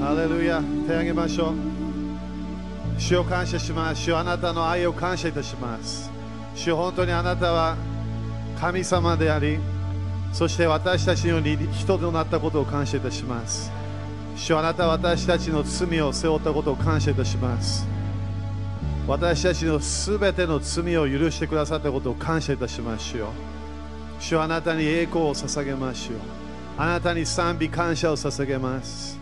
[0.00, 1.54] ハレルヤ手を挙げましょう。
[2.98, 4.02] 主を感謝します。
[4.02, 6.10] 主あなたの愛を感謝いたします。
[6.54, 7.76] 主本当にあなたは
[8.60, 9.58] 神様であり
[10.32, 13.72] そして私たちのように人となったことを感謝いたします。
[14.36, 17.86] 主あなたは私たちの罪を背負ったことを感謝いたします。
[19.08, 23.30] 私たちのすべての罪を許してくださったことを感謝いたしますよ。
[24.20, 26.18] 主はあなたに栄光を捧げますよ。
[26.76, 29.18] あなたに賛美感謝を捧げます。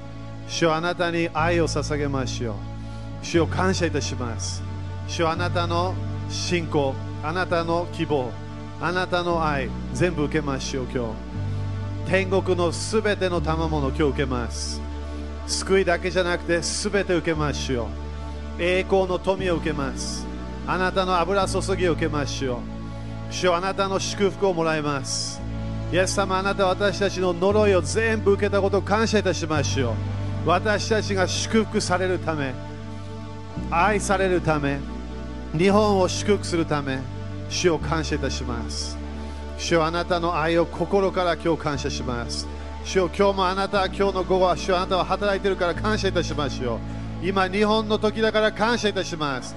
[0.48, 2.54] 主はあなたに愛を捧げますよ
[3.22, 4.62] 主を感謝いたします。
[5.08, 5.94] 主はあなたの
[6.28, 8.30] 信仰あなたの希望
[8.80, 12.10] あなたの愛全部受けましょう今日。
[12.10, 14.80] 天国のすべての賜物を今日受けます。
[15.48, 17.88] 救いだけじゃなくてすべて受けましょ
[18.58, 18.62] う。
[18.62, 20.26] 栄光の富を受けます。
[20.66, 23.32] あなたの油注ぎを受けましょう。
[23.32, 25.40] 主はあなたの祝福をもらいます。
[25.92, 30.15] イエス様あなた私たちの呪いを全部受けたことを感謝いたしましょう。
[30.46, 32.54] 私たちが祝福されるため
[33.68, 34.78] 愛されるため
[35.58, 37.00] 日本を祝福するため
[37.48, 38.96] 主を感謝いたします。
[39.58, 42.46] 主はあなたの愛を心から今日感謝します。
[42.84, 46.76] 主を今日もあなたは今日の午後は主はあなたは働いているから感謝いたしましょ
[47.22, 49.56] う今日本の時だから感謝いたします。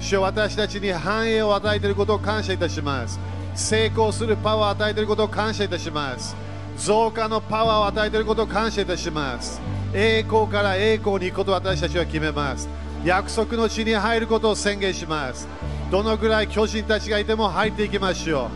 [0.00, 3.18] 主は私たちに繁栄を与えていることを感謝いたします。
[3.54, 6.36] 成功するパワーを与えていることを感謝いたします。
[6.76, 9.62] 増加のパワーを与えていることを感謝いたします。
[9.98, 12.68] 栄光から栄光に行くことを私たちは決めます。
[13.02, 15.48] 約束の地に入ることを宣言します。
[15.90, 18.50] どのぐらい巨人たちがいても入っていきましょ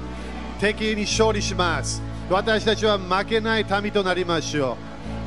[0.58, 0.60] う。
[0.60, 2.02] 敵に勝利します。
[2.28, 4.77] 私たちは負けない民となりましょ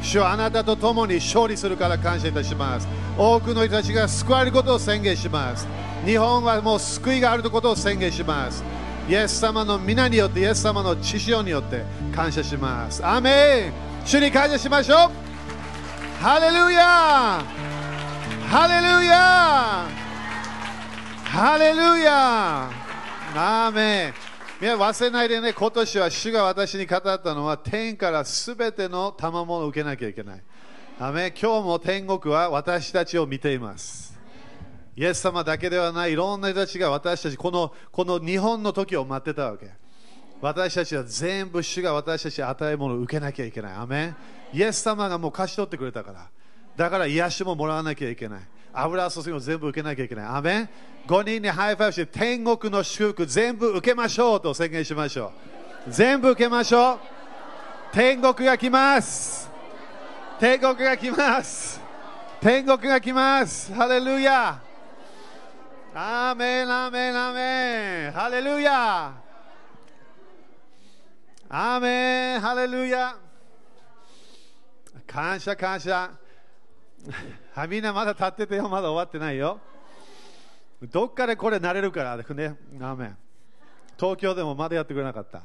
[0.02, 0.06] う。
[0.06, 2.88] 主はあなたと共に勝利するから感謝いたします。
[3.18, 5.68] 多くの人たちが救われることを宣言します。
[6.06, 8.64] 日本はもう救いがあることを宣言します。
[9.10, 11.84] イエス様の皆によってイエス様の知性によって
[12.16, 13.04] 感謝します。
[13.04, 13.74] アメン。
[14.06, 15.23] 主に感謝しましょう。
[16.24, 17.44] ハレルヤ
[18.48, 19.86] ハレルヤ
[21.26, 22.70] ハレルヤ
[23.36, 24.14] アーメ
[24.62, 30.44] ンいや忘れないでね、今年は主が私に語ったのは天からすべての賜物を受けなきゃいけない。
[30.98, 34.18] アメ今日も天国は私たちを見ています。
[34.96, 39.83] イエス様だけではないいろんな人たちが私たちこのこの日本の時を待ってたわけ。
[40.44, 43.74] 私たちは全部主が私たち与え物を受けなきゃいけない。
[43.76, 44.14] アメ
[44.52, 46.28] イエス様がもう貸し取ってくれたから。
[46.76, 48.42] だから癒しももらわなきゃいけない。
[48.74, 50.26] 油注ぎも全部受けなきゃいけない。
[50.26, 50.70] アメン
[51.08, 55.32] ?5 人にハイファイブして天国の祝福全部受けましょうと宣言しましょ
[55.88, 55.90] う。
[55.90, 57.00] 全部受けましょう。
[57.94, 59.50] 天国が来ます。
[60.42, 61.80] 天国が来ます。
[62.42, 63.74] 天国が来ます。
[63.74, 64.60] ハレルヤ。
[65.96, 68.12] アーメン、アーメン、アーメン。
[68.12, 69.23] ハレルヤ。
[71.56, 73.16] アーメン、ハレルヤ。
[75.06, 76.10] 感謝、 感謝。
[77.54, 79.60] はみんなまだ立っててよ、まだ終わってないよ。
[80.82, 82.24] どっかでこれ慣れるからね。
[82.24, 83.18] アーメン。
[84.00, 85.44] 東京でもまだやってくれなかった。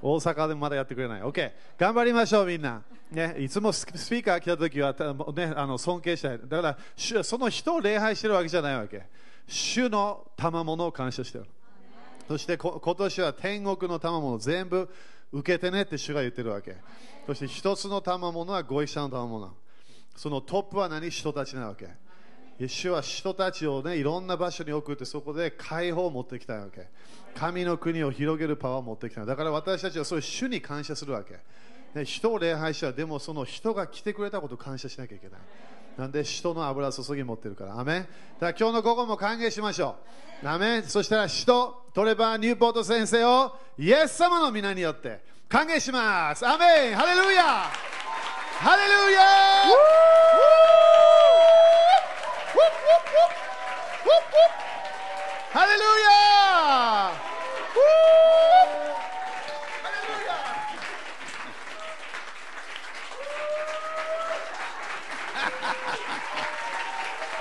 [0.00, 1.22] 大阪でもまだやってくれない。
[1.22, 1.52] OK。
[1.78, 2.82] 頑張りましょう、みんな。
[3.12, 4.92] ね、いつもスピーカー来た時は、
[5.36, 6.40] ね、あの尊敬したい。
[6.42, 9.06] だから、主その人を礼拝してるわけじゃないわけ。
[9.46, 11.46] 主の賜物を感謝してる。
[12.28, 14.88] そして今年は天国の賜物全部
[15.32, 16.76] 受けてねって主が言ってるわけ。
[17.26, 19.54] そして一つの賜物はご一緒の賜物。
[20.16, 21.10] そのトップは何？
[21.10, 21.88] 人たちなわけ。
[22.68, 26.88] 主は人たちをね、いろんな場所に送って、そこで解放を持ってきたわけ。
[27.34, 29.24] 神の国を広げるパワーを持ってきた。
[29.24, 31.38] だから私たちはそういう主に感謝するわけ。
[31.98, 35.40] ね、人を礼拝したら、でもその人が来てくれたことを感謝しなきゃいけない。
[35.96, 37.78] なんで人の油注ぎ持ってるから。
[37.78, 39.96] アメンだから今日の午後も歓迎しましょ
[40.42, 40.48] う。
[40.48, 46.46] アメンそしたら人、トレバー・ニューポート先生をイエス様の皆によって歓迎します。
[46.46, 49.20] アメンハレルヤハレルヤ
[55.52, 55.82] ハレルヤ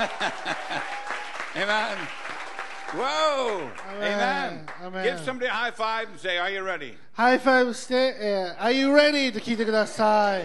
[1.56, 1.96] Amen.
[2.92, 3.70] Whoa.
[3.98, 4.66] Amen.
[4.82, 5.04] Amen.
[5.04, 6.96] Give somebody a high five and say, Are you ready?
[7.12, 9.32] ハイファイブして、えー Are you ready?
[9.32, 10.44] と聞いてください。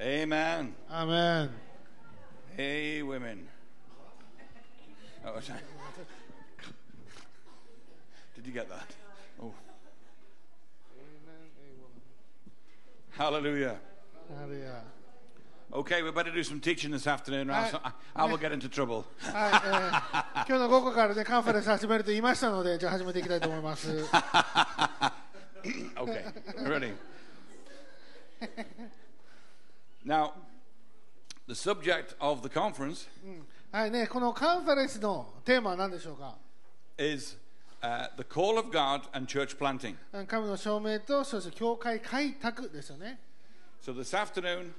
[0.00, 0.74] Amen.
[0.90, 1.50] アメン。
[2.56, 3.48] Hey, women.
[5.24, 5.60] Oh, sorry.
[8.36, 8.86] Did you get that?
[9.40, 9.52] Oh.
[13.18, 13.76] Hallelujah.
[14.36, 14.82] ハレルヤ
[15.72, 18.52] Okay, we better do some teaching this afternoon, or else Uh, I, I will get
[18.52, 19.04] into trouble.
[19.32, 23.90] はい、えー今日の午後からね、カンファレンス始めると言いましたので、じゃあ始めていきたいと思います。
[25.96, 26.24] Okay,
[26.64, 26.92] ready?
[30.04, 30.32] now,
[31.48, 33.08] the subject of the conference
[33.72, 36.36] はいね、このカンファレンスのテーマは何でしょうか
[36.98, 37.36] is
[37.82, 39.96] uh, the call of God and church planting.
[40.26, 43.20] 神の証明と、そして教会開拓ですよね。
[43.82, 44.72] So this afternoon,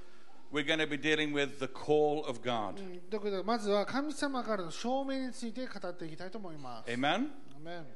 [0.52, 2.74] we're going to be dealing with the call of God.
[2.74, 6.90] ということで、まずは神様からの証明について語っていきたいと思います。
[6.90, 7.30] Amen?
[7.56, 7.86] アメン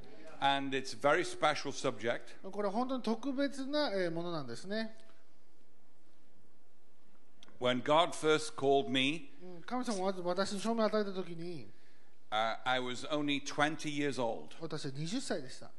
[0.43, 2.21] And it's a very special subject.
[2.51, 4.97] これは本当に特別なえーものなんですね。
[7.61, 11.69] When God first called me, うん神様がまず私に証明を与えたときに、
[12.35, 14.55] uh, I was only 20 years old.
[14.61, 15.71] 私は20歳でした。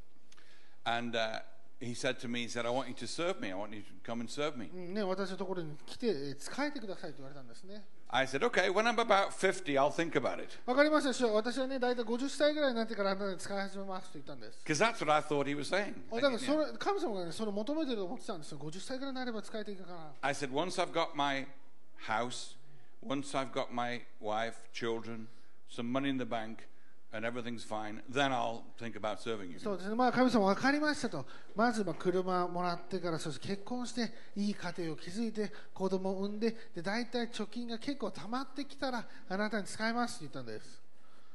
[0.84, 1.42] And uh,
[1.80, 3.52] he said to me, he said, I want you to serve me.
[3.52, 4.70] I want you to come and serve me.
[4.74, 7.84] うんね、私のところに来て、えー使えてくださいと言われたんですね。
[8.14, 10.50] I said, okay, when I'm about 50, I'll think about it.
[10.66, 14.60] わかりました、師匠私はね、大体50歳ぐらいになってからあなたに使い始めますと言ったんです。
[14.66, 15.94] Because that's what I thought he was saying.
[16.14, 18.58] だからそれ神様がね、それを求めてると思ってたんですよ。
[18.60, 20.12] 50歳ぐらいになれば使えていくかな。
[20.22, 21.48] I said, once I've got my
[22.08, 22.56] house,
[23.02, 25.28] once I've got my wife, children,
[25.69, 26.67] some money in the bank,
[27.13, 29.59] and everything's fine, then I'll think about serving you.
[29.59, 31.25] そうですね、まあ神様分かりましたと。
[31.55, 40.83] まずまあ車もらってから、そして結婚して、いい家庭を築いて、子供を産んで、で大体貯金が結構溜まってきたら、あなたに使いますと言ったんです。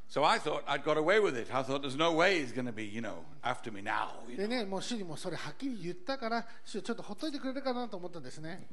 [0.09, 1.49] So I thought I'd got away with it.
[1.55, 4.09] I thought there's no way he's going to be, you know, after me now.
[4.27, 4.41] you know.
[4.41, 8.67] でね、もう主にもそれはっきり言ったから、主ちょっとほっといてくれるかなと思ったんですね。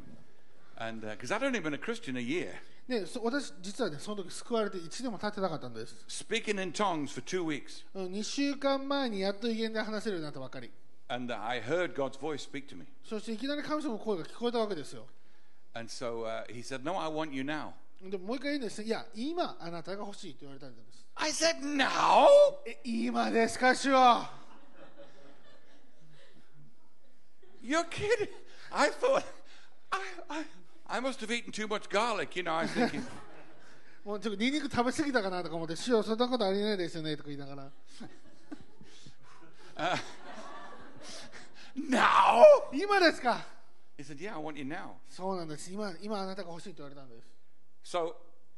[0.77, 2.54] And because I'd only been a Christian a year,
[2.88, 5.95] で、そ私、実はね、その時救われて1年も経ってなかったんです。
[6.07, 7.86] speaking in tongues for two weeks.
[7.95, 10.69] 2週間前にやっと威厳で話せるようになったばかり。
[11.07, 12.86] And uh, I heard God's voice speak to me.
[13.04, 15.06] そしていきなり神様の声が聞こえたわけですよ。
[15.74, 17.71] And so uh, he said, No, I want you now.
[18.01, 18.88] でもう一回言うんですね。
[18.88, 21.06] いや、今あなたが欲しいと言われたんです。
[21.15, 22.27] I said, Now?
[22.65, 24.30] え、今ですか、主は。
[27.63, 28.30] You're kidding.
[28.71, 29.24] I thought,
[29.92, 30.45] I, I,
[30.88, 32.35] I must have eaten too much garlic.
[32.35, 33.02] You know, I was thinking,
[34.05, 37.70] もうちょっとニンニク食べ過ぎたかなとか思って、主はそんなことありえないですよねとか言いながら。
[41.76, 42.43] Now?
[42.73, 43.46] 今ですか
[43.96, 44.94] ？He said, Yeah, I want you now.
[45.08, 45.70] そうなんです。
[45.70, 47.29] 今、今あなたが欲しいと言われたんです。
[47.85, 48.14] So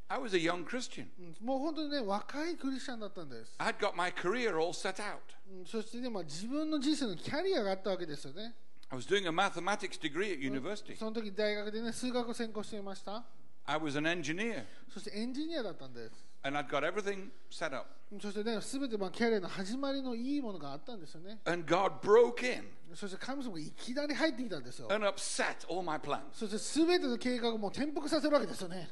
[0.07, 1.07] I was a young Christian.
[1.19, 3.53] うんもう本当にね、若いクリスチャンだったんです。
[3.59, 5.19] I'd got my career all set out.
[5.49, 8.55] うんそしてね、まあ、自分の人生のキャリアがあったわけですよね。
[8.91, 10.97] I was doing a mathematics degree at university.
[10.97, 13.23] その時大学でね、数学を専攻していました。
[13.65, 14.65] I was an engineer.
[14.93, 16.25] そしてエンジニアだったんです。
[16.43, 17.85] And I'd got everything set up.
[18.21, 21.39] そしてね、すべてまあキャリアの始まりのいいものがあったんですよね。
[21.45, 24.91] And God broke in そして神様がいきなり入ってきたんですよ。
[24.91, 26.19] and upset all my plans.
[26.33, 28.89] そしてすべての計画をもう転覆させるわけですよね。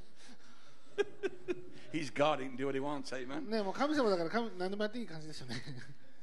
[1.91, 3.49] He's God, he can do what he wants, amen.
[3.49, 5.61] ね、もう神様だから神何でもやっていい感じですよね。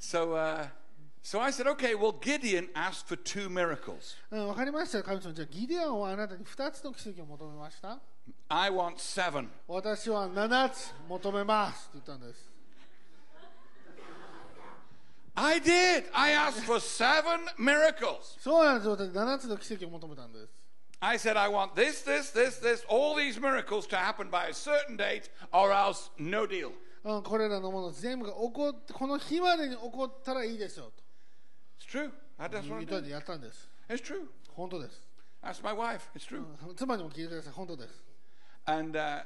[0.00, 0.70] So, uh,
[1.25, 4.15] so I said, okay, well, Gideon asked for two miracles.
[4.31, 5.33] うん、わかりましたよ神様。
[5.33, 7.99] じゃあギデオンはあなたに2つの奇跡を求めました。
[8.49, 9.47] I want seven.
[9.67, 12.51] 私は7つ求めますって言ったんです。
[15.35, 16.05] I did.
[16.13, 18.38] I asked for seven miracles.
[18.39, 18.91] そうなんですよ。
[18.93, 20.49] 私7つの奇跡を求めたんです。
[20.99, 24.53] I said, I want this, this, this, this, all these miracles to happen by a
[24.53, 26.71] certain date, or else no deal.
[27.03, 31.04] うん、これらのもの全部が起こって、この日までに起こったらいいですよ It's
[31.90, 32.10] True.
[32.38, 33.04] I- That's と what I 言ったん did.
[33.06, 33.68] でやったんです。
[33.88, 34.26] It's true.
[34.54, 35.00] 本当です。
[35.42, 36.00] Ask my wife.
[36.14, 36.44] It's true.
[36.68, 37.52] うん妻にも聞いてください。
[37.52, 38.02] 本当です。
[38.64, 39.22] And uh,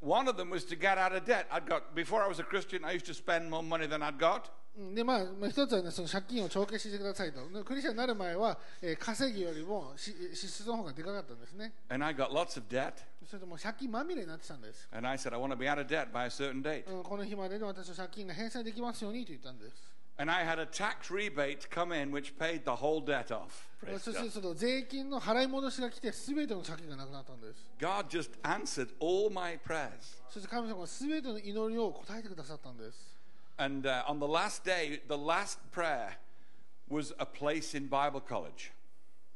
[0.00, 1.46] one of them was to get out of debt.
[1.50, 2.84] I'd got before I was a Christian.
[2.84, 4.42] I used to spend more money than I'd got.
[4.76, 7.48] うんでまあ、まあ、一つはね、その借金を帳消ししてくださいと。
[7.48, 11.72] でクリスチャンになる前は、えー稼ぎよりもし支出の方がでかかったんですね。
[11.88, 12.92] And I got lots of debt.
[13.26, 14.88] それともう借金まみれになってたんです。
[14.92, 16.88] And I said, I want to be out of debt by a certain date.
[16.92, 19.93] うん、この日までに私の借金が返済できますようにと言ったんです。
[20.17, 23.69] And I had a tax rebate come in which paid the whole debt off.
[23.79, 24.31] そ Praise して God.
[24.31, 27.65] その税金の払い戻しが来て、すべての借金がなくなったんです。
[27.79, 29.89] God just answered all my prayers.
[30.29, 33.17] そして神様がすべての祈りを答えてくださったんです。
[33.57, 36.17] And uh, on the last day, the last prayer
[36.89, 38.71] was a place in Bible college.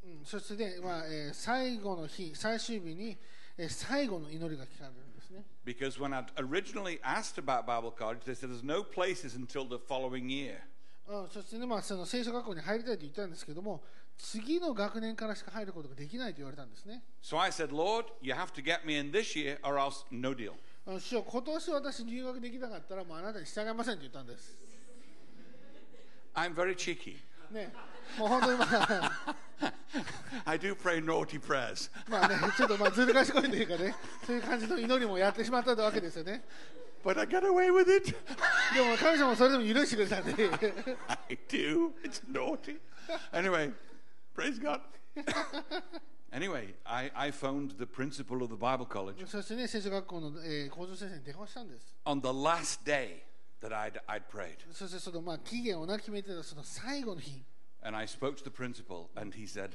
[0.03, 3.17] うん、そしてね、まあえー最後の日、最終日に、
[3.57, 5.44] えー最後の祈りが聞かれるん ですね。
[5.64, 10.26] Because when I'd originally asked about Bible college, they said there's no places until the following
[10.26, 10.58] year.
[11.06, 13.82] うん、そしてね、まあ、その聖書学校に入りたいと言ったんですけども、
[14.18, 17.02] 次の学年からしか入ることができないと言われたんですね。
[17.22, 20.52] So I said, Lord, you have to get me in this year or else no deal.
[20.86, 24.58] あの師匠、今年私入学できなかったら、もうあなたに従いませんと言ったんです。
[26.34, 27.16] I'm very cheeky.
[27.51, 27.73] ね、
[28.17, 29.35] もう本当にまあ、
[30.45, 31.89] I do pray naughty prayers.
[32.09, 36.43] まあね、ちょっとまあずる賢いというかね、そういう感じの祈りもやってしまったわけですよね。
[37.03, 38.15] But I get away with it.
[38.73, 40.49] でも神様はそれでも許してくれたんで、
[41.07, 41.91] I do.
[42.03, 42.79] It's naughty.
[43.33, 43.73] Anyway,
[44.33, 44.79] praise God.
[46.31, 51.93] anyway, I, I phoned the principal of the Bible college そしてね、聖書学校の、えー校長先生に電話したんです。
[52.05, 53.21] on the last day
[53.61, 54.57] that I'd, I'd prayed.
[54.71, 57.43] そしてそのまあ期限をな決めてたその最後の日、
[57.81, 59.71] And I spoke to the principal, and he said,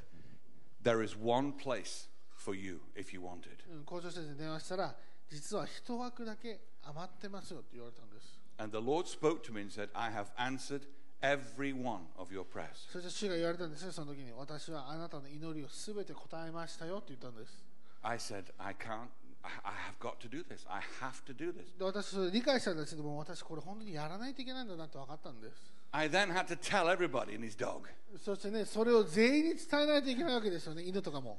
[0.82, 3.64] There is one place for you if you want it.
[3.70, 4.94] うん校長先生に電話したら、
[5.30, 8.38] 実は一枠だけ余ってますよって言われたんです。
[8.58, 10.82] And the Lord spoke to me and said, I have answered
[11.20, 12.88] every one of your prayers.
[12.90, 17.64] そして主が言われたんですよ、その時に私はあなたの祈りをすべて答えましたよって言ったんです。
[18.02, 19.08] I said, I can't,
[19.42, 20.66] I, I have got to do this.
[20.68, 21.78] I have to do this.
[21.78, 25.72] で私、それ理解したんですけども、私、これ本当にやらないといけないんだなって分かったんです。
[25.92, 27.82] I then had to tell everybody and his dog.
[28.22, 31.38] そしてね、それを全員に伝えないといけないわけですよね、犬とかも。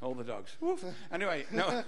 [0.00, 0.56] All the dogs.
[0.60, 0.84] Woof.
[1.10, 1.82] Anyway, no.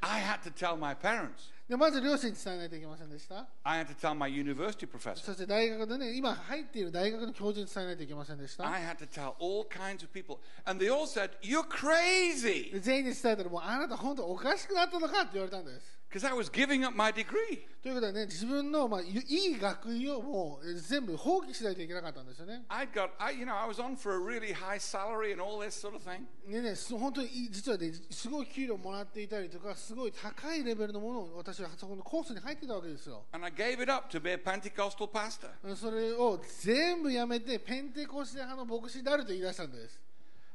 [0.00, 1.52] I had to tell my parents.
[1.67, 3.45] でまず両親に伝えないといけませんでした。
[3.63, 5.17] I had to tell my university professor.
[5.17, 8.65] そして大学でね、今入っている大学の教授に伝えないといけませんでした。
[8.65, 10.39] I had to tell all kinds of people.
[10.65, 12.71] And they all said, You're crazy.
[12.71, 15.96] で全員に伝えたら、もうあなた本当おかしくなったのかって言われたんです。
[16.09, 17.67] Because I was giving up my degree.
[17.83, 22.63] ということはね、自分の、まあ、いい学位をもうえ全部放棄しないといけなかったんですよね。
[22.69, 25.71] I'd got, I, you know, I was on for a really high salary and all this
[25.71, 26.21] sort of thing.
[26.49, 33.25] でね、す本当に実はね、すごい給料もらっていたりとか、すごい高いレベルのものを私はそこのコースに入ってたわけですよ。
[33.33, 35.75] And I gave it up to be a Pentecostal pastor.
[35.75, 39.99] それを全部やめて、ペンテコステ派の牧師であると言い出したんです。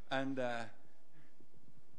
[0.09, 0.65] And, uh,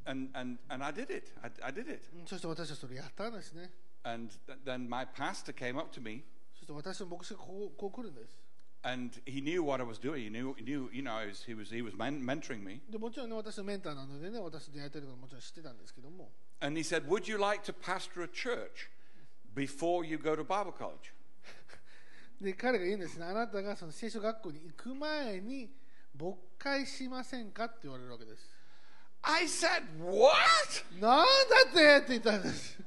[0.06, 1.32] and, and, and I did it.
[1.42, 2.00] I, I did it.
[2.14, 3.70] うんそして私はそれやったんですね。
[4.04, 8.36] And th- then my pastor came up to me そして私の牧師がこうこう来るんです。
[8.84, 10.24] and he knew what I was doing.
[10.24, 12.80] He knew, he knew you know, I was, he was, he was men- mentoring me.
[12.88, 16.30] でもちろんね、私のメンターなのでね、私とやりたいことももちろん知ってたんですけども、
[16.60, 18.88] And he said, Would you like to pastor a church
[19.54, 21.12] before you go to Bible college?
[22.40, 25.70] で彼が言うんですね、あなたがその聖書学校に行く前に、
[26.14, 28.48] 牧会しませんかって言われるわけです。
[29.22, 30.84] I said, What?
[31.00, 31.26] なんだ
[31.70, 32.78] ってって言ったんです。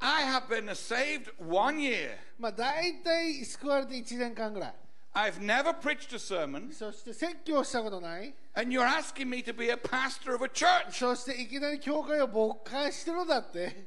[0.00, 2.16] I have been saved one year.
[2.38, 4.74] まあ大体救われて1年間ぐらい。
[5.14, 8.34] I've never preached a sermon, そして説教したことない。
[8.54, 10.92] and you're asking me to be a pastor of a church.
[10.92, 13.86] そしていきなり教会を牧会してるんだって。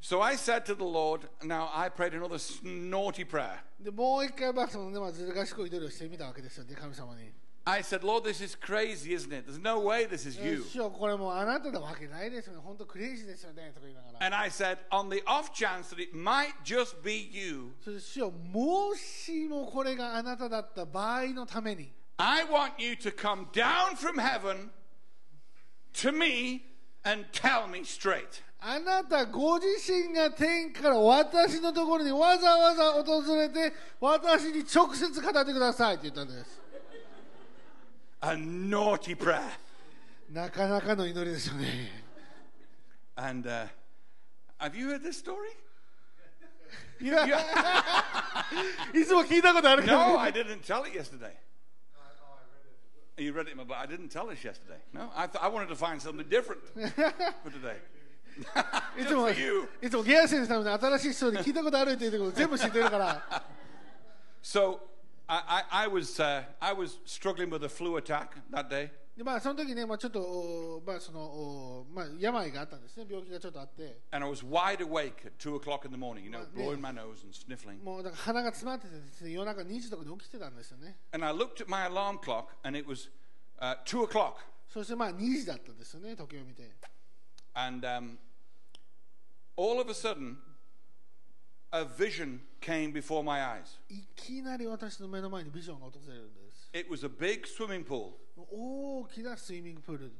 [0.00, 3.58] So I said to the Lord, Now I prayed another s- naughty prayer.
[3.80, 7.32] で、もう一回、まあ、そのね、まあ、ずる賢い祈りをしてみたわけですよね、神様に。
[7.65, 9.47] I said, Lord, this is crazy, isn't it?
[9.47, 10.65] There's no way this is you.
[10.69, 12.59] 主よこれもうあなたなわけないですよね。
[12.61, 13.71] 本当クレイジーですよね。
[13.73, 14.25] とか言いながら。
[14.25, 22.93] And I said, On the off chance that it might just be you, そして主よもしもこれがあなただった場合のために、I want you
[22.95, 24.69] to come down from heaven
[25.93, 26.65] to me
[27.05, 28.43] and tell me straight.
[28.59, 36.62] あなたご自身が天から私のところにわざわざ訪れて、私に直接語ってくださいって言ったんです。
[38.22, 39.40] A naughty prayer.
[40.32, 41.90] なかなかの祈りですよね。
[43.16, 43.66] And uh,
[44.58, 45.36] have you heard this story?
[47.00, 47.24] いや
[48.92, 51.32] いつも聞いたことあるけど、 No, I didn't tell it yesterday.
[53.16, 54.78] You read it, but I didn't tell us yesterday.
[54.92, 56.60] No, I, th- I wanted to find something different
[57.42, 57.78] for today.
[58.96, 59.68] い Just つも for you.
[59.82, 63.42] いつもゲア先生のために新しい人に聞いたことあるって言ってこと全部知ってるから。
[64.42, 64.78] So
[65.28, 73.98] I, I, I was uh, I was struggling with a flu attack that day, でまあ、その時ね、まあ、ちょっと、おまあそのおまあ、病があったんですね、病気がちょっとあって、
[74.12, 76.22] and I was wide awake at two o'clock in the morning.
[76.22, 76.70] You know, yeah.
[76.70, 77.82] blowing my nose and sniffling.
[77.82, 80.96] もうだから鼻が詰まっててですね、夜中2時とかに起きてたんですよね。
[81.10, 83.10] And I looked at my alarm clock, and it was
[83.60, 84.34] uh, two o'clock.
[84.68, 86.70] そしてまあ2時だったんですよね、時計を見て。
[87.54, 88.18] And um,
[89.56, 90.36] all of a sudden,
[91.72, 93.78] a vision came before my eyes.
[93.88, 96.70] いきなり私の目の前にビジョンが訪れるんです。
[96.72, 100.12] It was a big swimming pool, 大きなスイミングプール。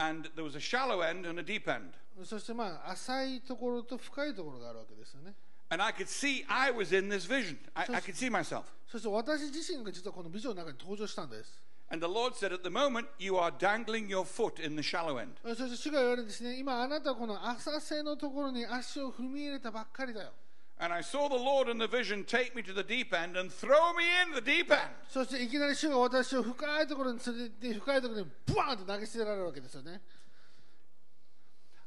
[0.00, 1.92] and there was a shallow end and a deep end.
[2.24, 5.34] そしてまあ浅いところと深いところがあるわけですよね。
[5.68, 7.58] And I could see I was in this vision.
[7.74, 8.64] I, I could see myself.
[8.86, 11.60] そして私自身が実はこのビジョンの中に登場したんです。
[11.92, 15.18] And the Lord said, At the moment, you are dangling your foot in the shallow
[15.18, 15.34] end.
[15.42, 20.32] そして主が言われるんですね、今あなたはこの浅瀬のところに足を踏み入れたばっかりだよ。
[20.82, 23.52] And I saw the Lord in the vision take me to the deep end and
[23.52, 24.88] throw me in the deep end.
[25.08, 30.00] そしていきなり主が私を深いところに連れて行って深いところにブワーンと投げ捨てられるわけですよね。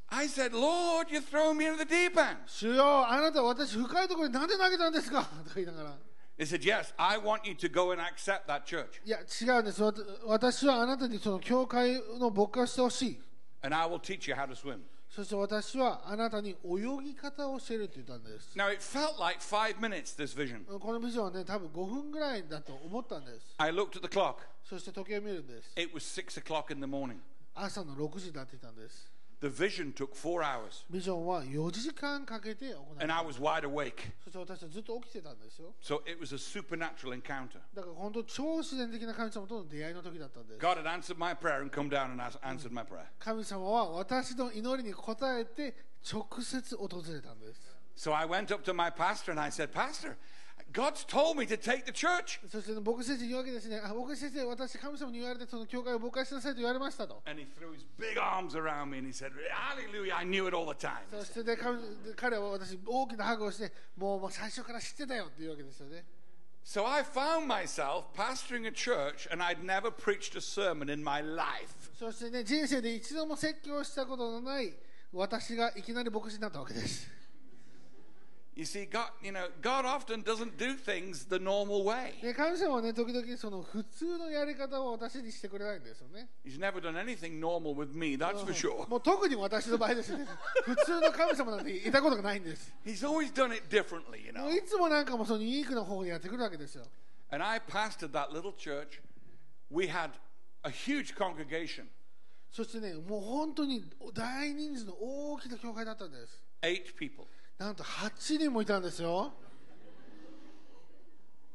[0.09, 2.38] I said, Lord, you throw me into the deep end.
[2.45, 5.97] 主よあなたは私深いところになんで投げたんですかとか言いながら。
[6.38, 13.21] He said, Yes, I want you to go and accept that church, いや違うんですわた私はあなたにその教会の牧化をしてほしい
[13.63, 14.79] and I will teach you how to swim.
[15.18, 20.64] そして私はあなたに泳ぎ方を教えると言ったんです Now, it felt like five minutes, this vision.
[20.78, 24.37] このビジョンはね多分5分ぐらいだと思ったんです I looked at the clock.
[24.62, 27.16] そして時計を見るんです It was six o'clock in the morning.
[27.52, 29.10] 朝の6時になっていたんです
[29.41, 34.13] The vision took four hours, ビジョンは4時間かけて行われ and I た was wide awake.
[34.23, 37.59] そして私はずっと起きてたんですよ So it was a supernatural encounter.
[37.75, 43.03] だから本当超自然的な神様との出会いの時だったんです God had answered my prayer and come down and as- answered my prayer.
[43.19, 45.75] 神様は私の祈りに応えて
[46.09, 47.62] 直接訪れたんです
[47.97, 50.15] So I went up to my pastor and I said, Pastor,
[52.82, 53.80] 僕先生に言うわけですね。
[53.82, 57.22] あ僕先生、私、神様に言われて、その教会を誤解しなさいと言われましたと。
[61.10, 61.56] そして、ね、
[62.14, 66.04] 彼は私、大きなハグをして、もう,もう最初から知ってたよっていうわけですよね。
[66.64, 71.72] So I found myself pastoring a church and I'd never preached a sermon in my life.
[71.98, 74.75] そしてね、人生で一度も説教したことのない
[75.14, 77.08] 私がいきなり牧師になったわけです。
[78.58, 82.14] You see, God, you know, God often doesn't do things the normal way.
[82.20, 88.88] で神様はね時々その普通のやり方を私にしてくれないんですよね He's never done anything normal with me, that's for sure.
[88.88, 90.26] もう特に私の場合ですね
[90.64, 94.58] 普通の神様なんていたことがないんです He's always done it differently, you もう know.
[94.58, 96.84] いつもなんかもうそのユニークな方法でやってくるわけですよ
[97.30, 99.00] And I pastored that little church.
[99.70, 100.10] We had
[100.64, 101.84] a huge congregation,
[102.50, 103.84] そしてねもう本当に
[104.16, 107.24] 大人数の大きな教会だったんです eight people.
[107.58, 109.32] なんと8人もいたんですよ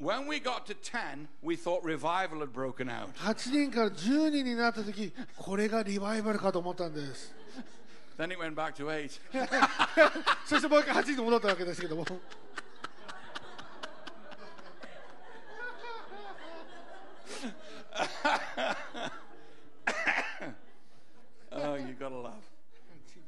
[0.01, 3.13] When we got to 10, we thought revival had broken out.
[3.15, 7.33] 8人から10人になった時これがリバイバルかと思ったんです
[8.17, 9.09] Then it went back to 8.
[10.45, 12.05] そしてもう一回8人に戻ったわけですけども
[21.51, 22.43] Oh, you gotta laugh.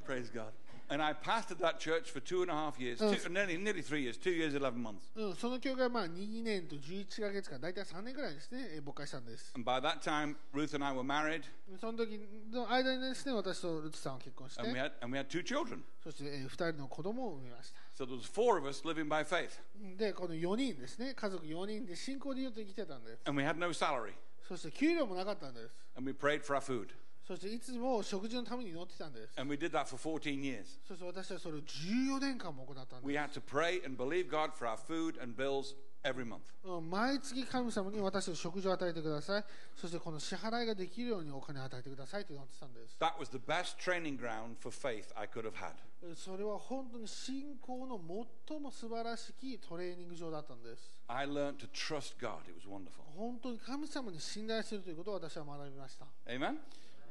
[0.06, 0.52] Praise God.
[0.93, 4.03] And I pastored that church for two and a half years, two, nearly, nearly three
[4.03, 5.07] years, two years, 11 months.
[5.15, 11.43] うん、その教会はまあ2年と11ヶ月間大体3年ぐらいですねえー牧会したんです And by that time, Ruth and I were married,
[11.81, 12.19] その時
[12.53, 15.83] の間にですね私とルツさんは結婚して and we had, and we had two children.
[16.03, 19.61] そして、え2人の子供を産みました So there was four of us living by faith,
[19.97, 24.15] でこの4人ですね家族4人で信仰によって生きてたんです and we had no salary,
[24.49, 26.89] そして給料もなかったんです and we prayed for our food,
[27.28, 30.66] そしていつも食事のために祈ってたんです and we did that for 14 years.
[30.88, 36.24] そして私はそれを14年間も行ったん We で had to pray and believe God for our food and bills every
[36.24, 36.42] month.
[36.82, 39.44] 毎月神様に私の食事を与えてください
[39.76, 45.74] そしてこの支払いができるようにお金を与えてくださいと祈ってたんです That was the best training ground for faith I could have had.
[46.16, 48.00] それは本当に信仰の
[48.48, 52.38] 最も素晴らしきトレーニング場だったんです I learned to trust God.
[52.48, 53.02] It was wonderful.
[53.18, 56.58] 本当に神様に信頼するということを私は学びました Amen?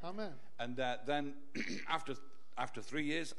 [0.03, 1.33] アーメン And uh, then
[1.89, 2.15] after,
[2.57, 3.33] after three years,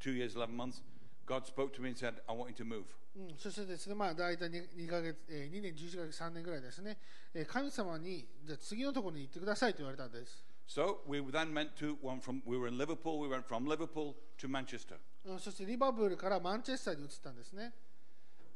[0.00, 0.82] two years, 11 months,
[1.26, 2.84] God spoke to me and said, I want you to move.
[3.16, 6.98] うん、そしてですね、まあ、大体 2, 2, ヶ月、えー、2年、11ヶ月、3年ぐらいですね、
[7.32, 10.44] えー神様に、じゃあ次のところに行ってくださいと言われたんです。
[10.68, 14.14] So we then went to one from, we were in Liverpool, we went from Liverpool
[14.38, 14.96] to Manchester.
[15.24, 17.72] うんそしてリバプールからマンチェスターに移ったんですね。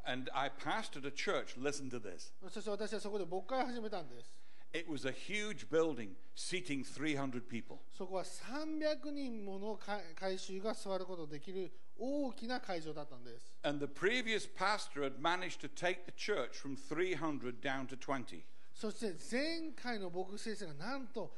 [0.05, 2.33] And I pastored a church, listen to this.
[2.51, 4.35] そして私はそこで牧会を始めたんです。
[4.75, 7.79] It was a huge building seating 300 people.
[7.93, 13.53] そこは300人もの会会衆が座ることができる大きな会場だったんです。
[13.65, 18.43] And the previous pastor had managed to take the church from 300 down to 20.
[18.75, 21.35] そして前回の牧師先生がなんと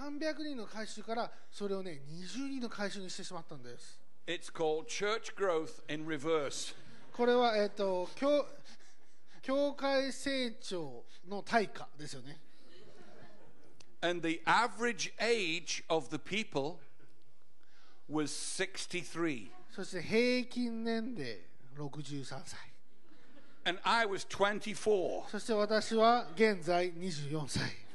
[0.00, 3.98] 300人の会衆からそれをね20人の会衆にしてしまったんです。
[4.26, 6.74] It's called church growth in reverse.
[7.12, 8.46] これは、えっと教
[9.42, 12.38] 教会成長の対価ですよね。
[14.02, 16.78] And the average age of the people
[18.08, 19.50] was 63.
[19.74, 21.38] そして平均年齢
[21.76, 22.58] 63歳。
[23.64, 25.28] And I was 24.
[25.28, 27.86] そして私は現在24歳。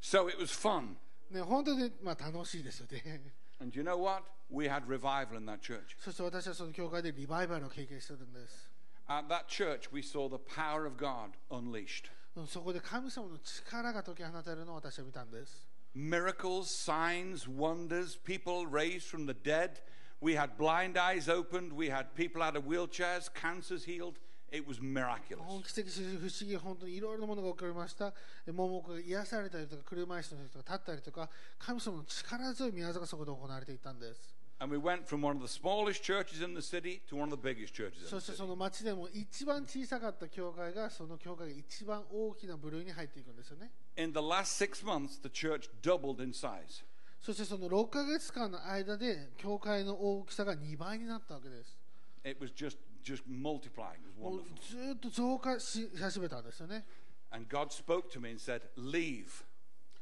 [0.00, 0.96] So it was fun.
[1.30, 3.20] ね、本当に、まあ、楽しいですよね。
[3.60, 4.24] And you know what?
[4.50, 5.96] We had revival in that church.
[5.98, 8.70] そして私はその教会でリバイバルを経験してるんです。
[9.08, 12.10] At that church, we saw the power of God unleashed.
[12.37, 15.67] うんそこで神様の力が解き放たれるのを私は見たんです。
[15.95, 19.81] Miracles, signs, wonders, people raised from the dead.
[20.21, 21.73] We had blind eyes opened.
[21.73, 24.19] We had people out of wheelchairs, cancers healed.
[24.51, 25.43] It was miraculous.
[25.43, 28.13] 本奇跡、不思議、本当にいろいろなものが起こりました。
[28.45, 34.36] え盲目が癒されたりとか、車椅子の人が立ったりとか、神様の力強い宮沢がそこで行われていたんです。
[34.58, 37.36] And we went from one of the smallest churches in the city to one of the
[37.36, 38.38] biggest churches in そ the して city.
[38.38, 46.84] その町でも一番小さかった教会がその教会が一番大きな部類に入っていくんですよね In the last six months, the church doubled in size.
[47.20, 51.76] そしてその6ヶ月間の間で教会の大きさが2倍になったわけです
[52.24, 53.98] It was just, just multiplying.
[53.98, 54.70] It was もう wonderful.
[54.70, 56.84] ずーっと増加し始めたんですよね
[57.30, 59.26] And God spoke to me and said, Leave.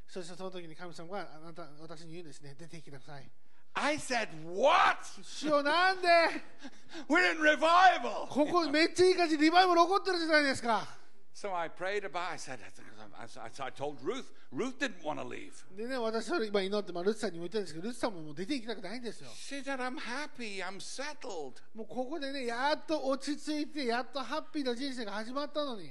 [0.07, 3.27] そしてその時に神様があなた私に言うんですね出て行きなさい
[3.78, 4.96] I said, What?
[5.22, 6.08] 主よなんで
[7.08, 8.26] ？We're in revival.
[8.28, 10.88] ここめっちゃいい感じリバイバル起こってるじゃないですか
[11.34, 12.58] So I prayed about I said,
[13.18, 14.32] I, I, I told Ruth.
[14.50, 15.52] Ruth didn't want to leave.
[15.76, 20.62] でね私それ今祈って、まあ、ルツさんにも言ったんですけどルツさんももう出て行きたくないんですよ She said, I'm happy.
[20.64, 21.60] I'm settled.
[21.74, 25.90] もうここでねやっと落ち着いてやっとハッピーな人生が始まったのに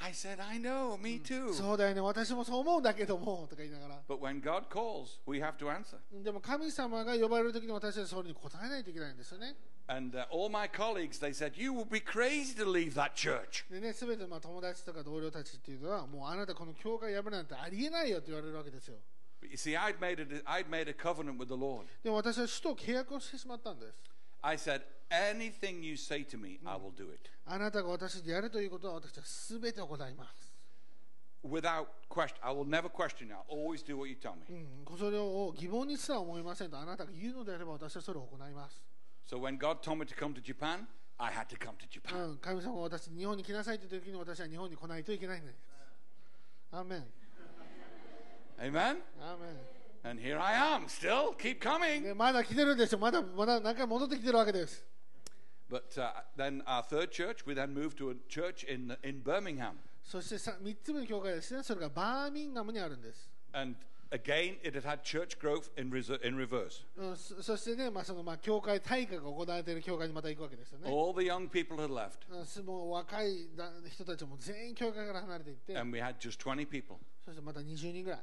[0.00, 0.96] I said, I know.
[0.98, 1.52] Me too.
[1.52, 5.96] そうだよね私もそう思うんだけどもとか言いながら But when God calls, we have to answer.
[6.22, 9.54] でも神様が呼ばれる時に私たちはそれに答えないといけないんですよね
[9.88, 13.64] And uh, all my colleagues, they said, You would be crazy to leave that church.
[13.70, 18.96] でね全てまあ友達とか同僚たちっていうのはもうあなたこの教会辞めるなんてありえないよって言われるわけですよ
[19.40, 21.84] But you see, I'd made, a, I'd made a covenant with the Lord.
[22.02, 24.02] でも私は主と契約をしてしまったんです
[24.46, 27.30] I said, Anything you say to me, I will do it.
[27.46, 29.24] あなたが私でやるということは私は
[29.60, 30.52] 全て行います
[31.44, 32.34] Without question.
[32.42, 33.34] I will never question you.
[33.34, 34.60] I'll always do what you tell う me.
[34.60, 38.80] ん、それを疑問にすら思いませんとあなたが言うのであれば私はそれを行います、
[39.28, 40.86] So when God told me to come to Japan,
[41.18, 42.34] I had to come to う Japan.
[42.34, 45.56] ん、神様が私に日本に来なさいという時に私は日本に来ないといけないんです
[46.72, 47.04] アーメン
[48.58, 48.96] Amen?
[49.20, 49.52] アーメ
[50.05, 51.35] And here I am, still.
[51.37, 52.03] Keep ン coming.
[52.03, 54.83] でまだ来てるんですよまだまだ何回戻ってきてるわけです
[55.69, 59.75] But uh, then our third church, we then moved to a church in, in Birmingham.
[60.03, 63.75] そしてさ3つ目の教会ですねそれがバーミンガムにあるんです、 And
[64.11, 66.83] again, it had had church growth in, reser- in reverse.
[66.97, 76.97] うん、そそしてね、まあそのまあ教会大会が行われている教会にまた行くわけですよね All the young people had left, うんすもう若いだ人たちも全員教会から離れていって、 and we had just 20 people.
[77.23, 78.19] そしてまた20人ぐらい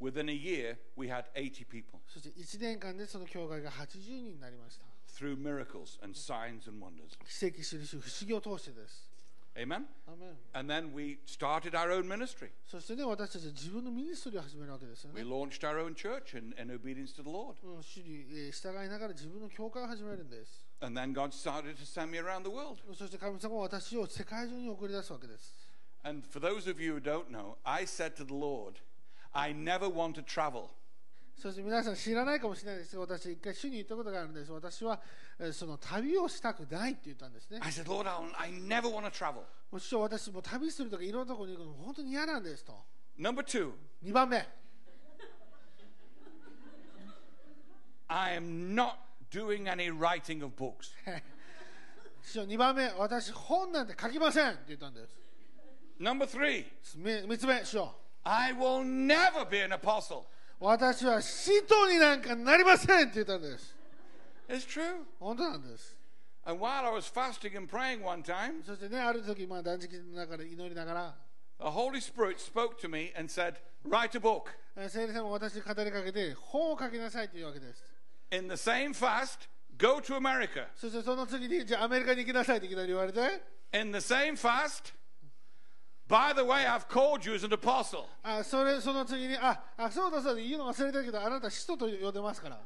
[0.00, 4.84] Within a year, we had 80 people そして1年間でその教会が80人になりました
[5.16, 7.16] through miracles and signs and wonders.
[7.28, 9.10] 奇跡印不思議を通してです
[9.54, 9.84] Amen?
[10.08, 12.50] アーメン And then we started our own ministry.
[12.66, 17.54] そしてね私たちは自分のミニストリーを始めるわけですよ We ね、 launched our own church in, in obedience to the Lord.
[17.62, 22.78] うん、主にえー従いながら自分の教会を始めるんです And then God started to send me around the world.
[22.96, 25.54] そして神様は私を世界中に送り出すわけです
[26.02, 28.80] And for those of you who don't know, I said to the Lord,
[29.37, 30.69] I never want to travel.
[31.37, 32.95] そして皆さん知らないかもしれないです。
[32.95, 34.51] が私一回主に言ったことがあるんです。
[34.51, 34.99] 私は
[35.37, 37.59] えーその旅をしたくないって言ったんですね。
[37.61, 39.33] I said, Lord, I never want to travel.
[39.35, 42.73] もう師匠私もう旅するとかいろんなところに行くの本当に嫌なんですと。
[43.19, 43.73] Number two,
[44.03, 44.47] 2番目。
[48.07, 48.95] I am not
[49.29, 50.95] doing any writing of books.
[52.23, 52.89] 師匠2番目。
[52.97, 55.15] 私本なんて書きませんって言ったんです。
[55.99, 56.65] Number three,
[56.97, 60.24] 3つ目師匠 I will never be an apostle.
[60.60, 63.74] 私は使徒になんかなりませんって言ったんです
[64.48, 65.04] It's true.
[65.18, 65.96] 本当なんです
[66.44, 71.14] And while I was fasting and praying one time, そしてねある時まあ断食の中で祈りながら
[71.60, 73.54] the Holy Spirit spoke to me and said,
[73.88, 74.50] Write a book.
[74.76, 77.84] えー聖霊様が私に語りかけて本を書きなさいというわけです
[78.32, 79.48] In the same fast,
[79.78, 80.66] go to America.
[80.76, 83.20] そしてその次にじゃあアメリカに行きなさいっていきなり言われて
[83.72, 84.92] In the same fast,
[86.07, 88.05] by the way, I've called you as an apostle.
[88.23, 92.59] あそれその次にああそうだそうだ言うの忘れてるけどあなた使徒と呼んでますから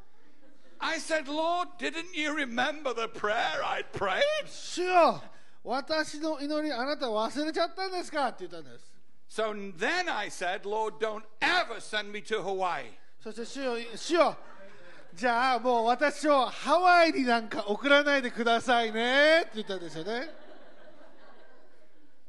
[0.80, 4.22] I said, Lord, didn't you remember the prayer I prayed?
[4.48, 5.22] 主よ
[5.64, 8.92] 私の祈りあなた忘れちゃったんですかって言ったんです
[9.30, 12.92] So then I said, Lord, don't ever send me to Hawaii.
[13.24, 14.36] そして主よ主よ
[15.14, 20.30] じゃあもう私をハワイになんか送らないでくださいねって言ったんですよね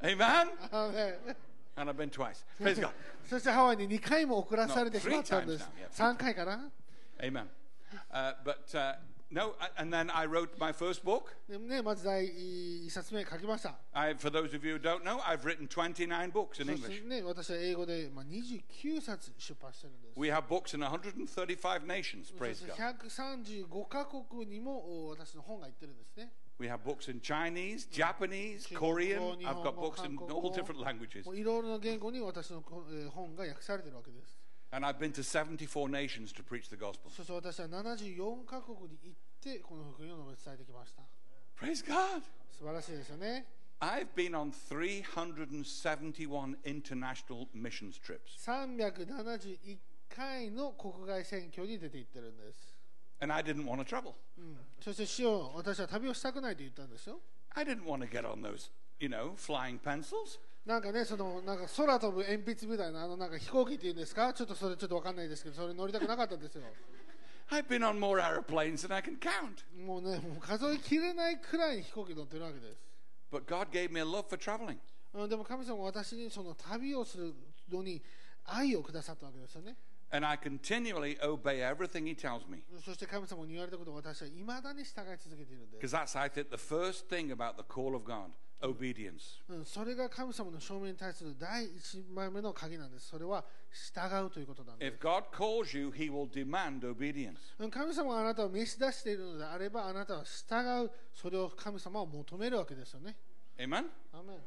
[0.02, 0.50] Amen?
[0.72, 1.20] あのね
[1.76, 2.44] And I've been twice.
[2.60, 2.90] Praise God.
[3.30, 6.70] そしてハワイに2回も送らされてしまったんです No, three times now, 3回かな
[7.22, 7.48] Amen.
[8.12, 8.96] Uh, but uh,
[9.30, 11.36] no, and then I wrote my first book.
[11.50, 13.76] でね、まず第1冊目書きました。
[13.94, 16.96] I, for those of you who don't know, I've written 29 books in そ English.
[16.96, 20.20] してね、私は英語で、まあ、29冊出版してるんです。
[20.20, 22.78] We have books in 135 nations, そ praise して God.
[26.69, 27.03] 135カ国にもお私の本が行ってるんですね。
[27.03, 29.37] We have books in Chinese, Japanese, Korean.
[29.39, 31.29] 日 I've 本 got 語 books in all 語 different languages.
[31.35, 34.39] いろいろな言語に私の本が訳されてるわけです。
[34.71, 37.11] And I've been to 74 nations to preach the gospel.
[37.11, 41.03] そして私は74カ国に行って、この福音を伝えてきました。
[41.61, 42.23] Praise God.
[42.51, 43.47] 素晴らしいですよね。
[43.81, 48.39] I've been on 371 international missions trips.
[48.39, 52.72] 371回の国外選挙に出て行ってるんです。
[53.23, 54.15] And I didn't want to travel.
[54.37, 57.21] うんそして主よ私は旅をしたくないと言ったんですよ
[57.55, 60.41] I didn't want to get on those, you know, flying pencils.
[60.67, 64.33] なんかねそのなんか空飛ぶ鉛筆みたいなあのなんか飛行機っていうんですか？
[64.33, 66.63] ちょっとそれちょっとわかんないですけどそれ乗りたくなかったんですよ
[67.51, 69.63] I've been on more aeroplanes than I can count.
[69.87, 72.77] もうねもう数えきれないくらいに飛行機乗ってるわけです
[73.31, 74.79] But God gave me a love for traveling.
[75.15, 77.35] うんでも神様は私にその旅をする
[77.71, 78.01] のに
[78.47, 79.77] 愛をくださったわけですよね
[80.12, 82.64] And I continually obey everything He tells me.
[82.84, 89.42] そして神様に言われたことを私はいまだに従い続けているんです Because that's, I think, the first thing about the call of God obedience.
[89.50, 93.08] うん、それが神様の証明に対する第一枚目の鍵なんです。
[93.08, 94.96] それは従うということなんです。
[94.96, 97.36] If God calls you, He will demand obedience.
[97.60, 103.16] うん神様があなたを召し出しているのであれば、あなたは従う、それを神様は求めるわけですよね。
[103.58, 103.90] Amen?
[104.14, 104.38] アーメン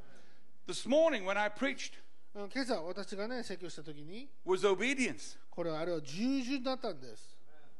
[0.67, 2.04] This morning when I preached うん
[2.36, 5.38] 今朝、私がね、説教したときに、was obedience.
[5.50, 7.38] これはあれは従順だったんです。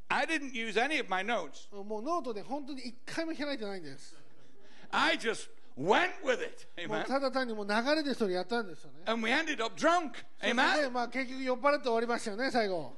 [0.08, 1.68] I didn't use any of my notes.
[1.70, 4.16] うんもうノートで本当に一回も開いてないんです。
[4.90, 6.88] I just went with it.
[6.88, 7.04] もう?
[7.04, 9.02] ただ単にもう流れでそれやったんですよね。
[9.04, 10.12] And we ended up drunk.
[10.40, 10.90] Amen?
[10.90, 12.96] まあ、結局酔っ払って終わりましたよね、最後。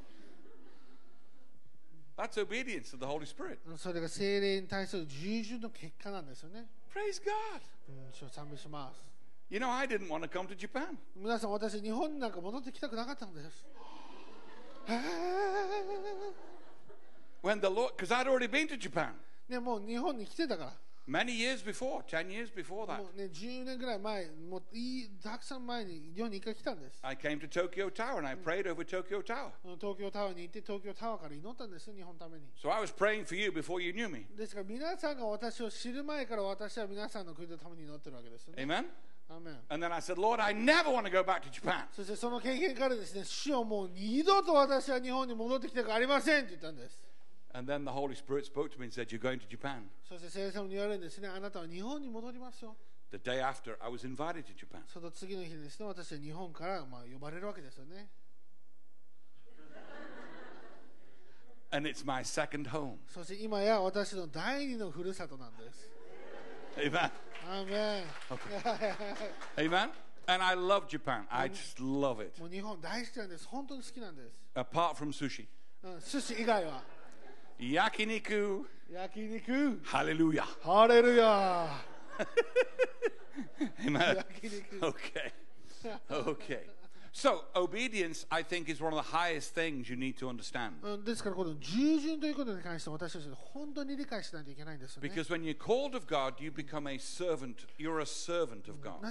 [2.17, 3.59] That's obedience to the Holy Spirit.
[3.67, 6.67] うんそれが精霊に対する従順の結果なんですよね。
[6.95, 8.31] Praise God.
[8.31, 9.09] 賛美します。
[9.51, 10.99] You know, I didn't want to come to Japan.
[11.17, 13.65] 皆さん、私、日本になんか戻ってきたくなかったんです。
[17.43, 19.13] When the Lord, because I'd already been to Japan
[19.49, 20.73] ね、もう日本に来てたから。
[21.07, 22.99] many years before, 10 years before that.
[22.99, 26.99] もうね、10年ぐらい前、もういいたくさん前に日本に一回来たんです。
[27.01, 29.53] I came to Tokyo Tower and I prayed over Tokyo Tower.
[29.81, 32.45] 東京タワーに行って、東京タワーから祈ったんです、日本のために。
[32.63, 34.27] So I was praying for you before you knew me.
[34.37, 38.65] ですから、皆さんが私を知る前から私は皆さんの国のために祈ってるわけですよね。
[38.65, 38.85] Amen?
[39.69, 41.85] And then I said, Lord, I never want to go back to Japan.
[41.95, 47.03] そしてその経験からですね、主よもう二度と私は日本に戻ってきたくありませんって言ったんです。
[47.53, 49.83] And then the Holy Spirit spoke to me and said, You're going to Japan.
[50.09, 52.75] そして聖霊様に言われるんですね、あなたは日本に戻りますよ。
[53.11, 54.81] The day after, I was invited to Japan.
[54.87, 58.09] その次の日にですね、私は日本からまあ呼ばれるわけですよね。
[61.71, 62.97] And it's my second home.
[63.09, 65.98] そして今や私の第二のふるさとなんです。
[66.78, 67.12] Amen.
[67.46, 68.06] アーメン
[69.58, 69.90] Amen.
[70.26, 71.26] And I love Japan.
[71.30, 72.40] I just love it.
[72.40, 73.48] もう日本大好きなんです。
[73.48, 74.40] 本当に好きなんです。
[74.56, 75.46] Apart from sushi.
[75.84, 76.82] うん、寿司以外は
[77.60, 78.66] Yakiniku.
[78.90, 80.44] 焼肉 Hallelujah.
[80.62, 81.68] ハレルヤ
[83.86, 84.16] Amen.
[84.16, 85.32] 焼 肉 Okay.
[86.10, 86.77] Okay.
[87.19, 90.77] So, obedience, I think, is one of the highest things you need to understand.
[95.01, 97.67] Because when you're called of God, you become a servant.
[97.77, 99.03] You're a servant of God.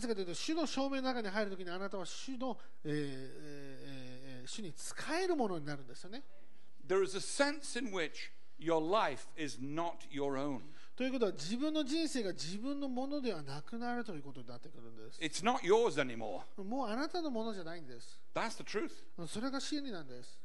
[6.88, 10.62] There is a sense in which your life is not your own.
[10.98, 15.20] ということは自分の人生が自分のものではなくなるということになってくるんです。
[15.22, 16.42] It's not yours anymore.
[16.64, 18.20] もうあなたのものじゃないんです。
[18.34, 18.90] That's the truth.
[19.28, 20.40] それが真理なんです。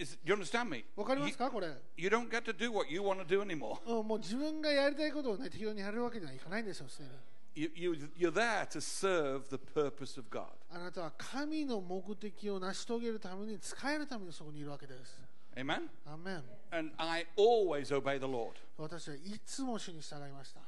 [0.00, 0.86] Is, you understand me?
[0.96, 1.50] わかりますか？
[1.50, 1.68] これ、
[1.98, 3.78] you don't get to do what you want to do anymore.
[3.86, 7.10] うん、もう自分がやりたいことをね、適当にやるわけにはいかないんですよ、すでに。
[7.54, 10.46] You, you, you're there to serve the purpose of God.
[10.70, 15.20] あなたは神の目的を成し遂げるために、使えるためにそこにいるわけです。
[15.56, 15.88] Amen?
[16.06, 18.54] アーメン And I always obey the Lord.
[18.76, 20.60] 私はいつも主に従いました。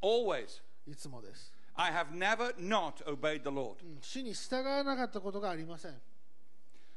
[0.00, 0.62] Always.
[0.86, 1.52] いつもです。
[1.74, 3.76] I have never not obeyed the Lord.
[3.82, 6.00] うん主に従わなかったことがありません。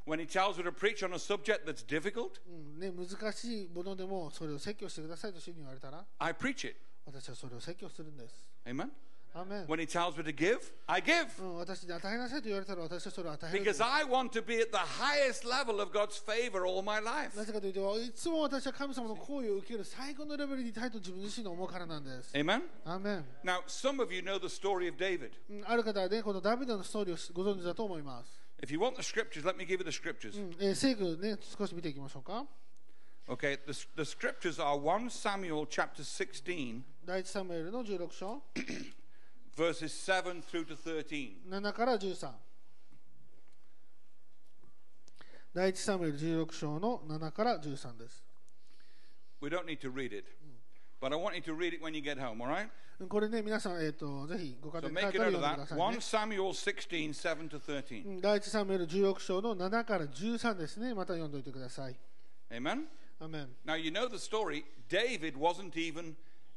[0.08, 6.76] When He tells me to preach on a subject that's difficult, うんね、難しいものでもそれを説教してくださいと主に言われたら I preach it.
[7.06, 8.46] 私はそれを説教するんです。
[8.66, 8.90] Amen?
[9.35, 11.41] アーメン When He tells me to give, I give.
[11.41, 13.85] うん、私に与えなさいと言われたら私はそれを与えるんで Because す。
[13.85, 17.37] I want to be at the highest level of God's favor all my life.
[17.37, 22.35] なぜかというといつも私は神様の行為を受ける最高のレベルにいたいと自分自身の思うからなんです。
[22.35, 22.63] Amen?
[22.85, 25.31] アーメン Now, some of you know the story of David.
[25.49, 28.41] うんある方はね、このダビデのストーリーをご存知だと思います。
[28.63, 30.37] If you want the scriptures, let me give you the scriptures.
[30.37, 32.45] うんえー、聖句ね、少し見ていきましょうか。
[33.29, 38.43] Okay, the, the scriptures are 1 Samuel chapter 16, 第一サムエルの16章、
[39.57, 41.37] verses 7 through to 13.
[41.49, 42.31] 7から13。
[45.53, 48.25] 第一サムエル16章の7から13です。
[49.41, 50.25] We don't need to read it,
[51.01, 52.69] but I want you to read it when you get home, all right?
[53.01, 56.03] うんこれね、皆さん、えー、とぜひご家 So 庭に帰 make った it ら out 読 of んでくだ that.
[56.11, 56.37] さい、 1 ね。
[56.37, 58.07] Samuel 16, 7 to 13.
[58.07, 60.95] うん第一サムエル16章の7から13ですね。
[60.95, 61.97] また読んでおいてください。
[62.51, 62.85] Amen?
[63.19, 64.65] アメン Now, you know the story.
[64.89, 66.15] David wasn't even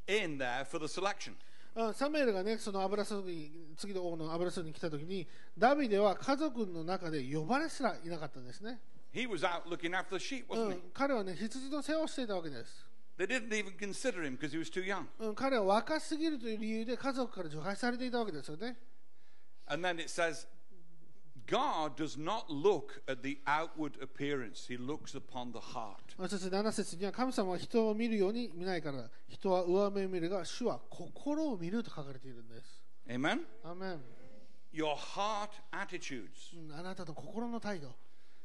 [0.08, 1.36] in there for the selection.
[1.79, 8.81] うんサムエルがね、その油注ぎ、次の王の油注ぎに来たときに、ダビデは家族の中で呼ばれすらいなかったんですね。
[9.15, 12.85] He was out looking after the sheep, う wasn't ん、彼はね羊の世話をしていたわけです、
[13.17, 13.27] he?
[13.27, 15.07] They didn't even consider him because he was too young.
[15.21, 18.77] うん、彼は若すぎるという理由で家族から除外されていたわけですよね
[19.67, 20.47] And then it says,
[21.48, 25.98] God does not look at the outward appearance, He looks upon the heart.
[26.30, 33.42] そして7節には神様は人を見るように見ないから人は上目を見るが主は心を見ると書かれているんです Amen?
[33.64, 34.02] アーメン、
[34.74, 37.90] Your heart attitudes, うん、あなたの心の態度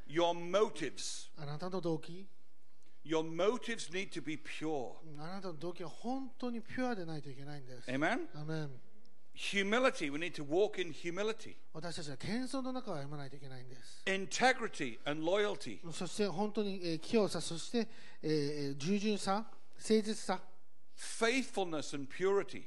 [0.09, 1.29] your motives.
[1.37, 2.27] あなたの動機、
[3.05, 4.91] Your motives need to be pure.
[5.15, 8.27] うんあなたの動機は本当にピュアでないといけないんです Amen?
[8.35, 8.69] アーメン
[9.33, 11.55] Humility, we need to walk in humility.
[11.73, 15.79] 私たちは謙遜の中を歩まないといけないんです Integrity and loyalty.
[15.93, 17.87] そして本当にえー清さそして
[18.21, 18.29] えー
[18.69, 19.45] えー従順さ
[19.77, 20.41] 誠実さ
[20.97, 22.63] Faithfulness and purity.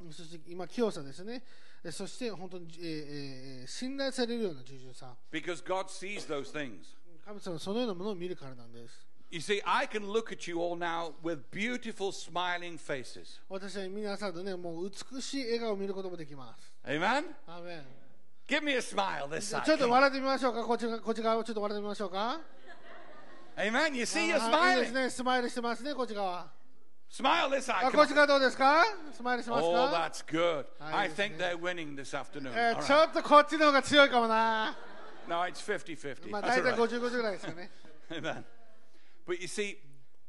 [0.00, 1.42] うんそして今清さですね
[1.84, 2.84] えーそして本当に、えー
[3.62, 6.96] えー信頼されるような従順さ Because God sees those things.
[7.26, 13.40] 神様はそのようなものを見るからなんです You see, I can look at you all now with beautiful, smiling faces.
[13.48, 17.24] 私は皆さんのねもう美しい笑顔を見ることもできます Amen?
[17.46, 17.82] アーメン
[18.48, 19.64] Give me a smile this ちょ side.
[19.64, 22.40] ちょっと笑ってみましょうかこっちがこっち側をちょっと笑ってみましょうか
[23.56, 23.94] Amen?
[23.96, 25.04] You see, you're あいいです smiling.
[25.04, 26.46] ねスマイルしてますねこっち側
[27.10, 27.86] Smile this side.
[27.86, 28.08] あ Come こっ on.
[28.08, 30.66] ち側どうですかスマイルしてます Oh, か that's good.
[30.80, 31.54] Ah, I yes, think yeah.
[31.54, 32.52] they're winning this afternoon.
[32.54, 33.08] え All ーちょ right.
[33.08, 34.76] っとこっちの方が強いかもな
[35.28, 36.30] No, it's 50 50.
[36.30, 37.00] まあ That's 大 all 体 right.
[37.00, 37.70] 50、50ぐらいですよね
[38.10, 38.44] Amen.
[39.27, 39.77] But you see,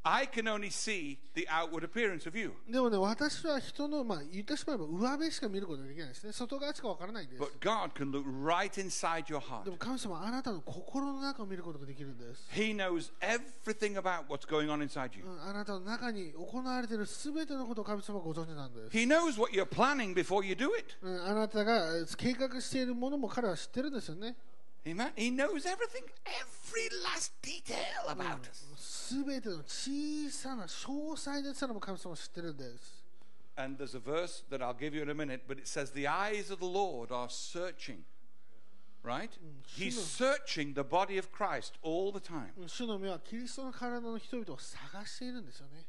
[0.05, 2.51] I can only see the outward appearance of you.
[2.69, 9.63] でもね私は人のまあ言ってしまえば上辺しか見ることができないですね外側しかわからないんです But God can look right inside your heart.
[9.63, 15.23] でも神様はあなたの心の中を見ることができるんです、He knows everything about what's going on inside you.
[15.23, 20.97] うん、あなたの中に行われている全てのことを神様はご存知なんです、He knows what you're planning before you do it.
[21.01, 24.35] うん、あなたがえー計画しているものも彼は知ってるんですよね
[24.86, 25.12] Amen.
[25.16, 28.64] He knows everything, every last detail about us.
[29.10, 33.04] 全ての小さな詳細ですらも神様は知ってるんです
[33.56, 36.06] And there's a verse that I'll give you in a minute, but it says, The
[36.06, 38.04] eyes of the Lord are searching.
[39.02, 39.30] Right?
[39.66, 42.52] He's searching the body of Christ all the time.
[42.56, 45.84] うん主の目はキリストの体の人々を探しているんですよね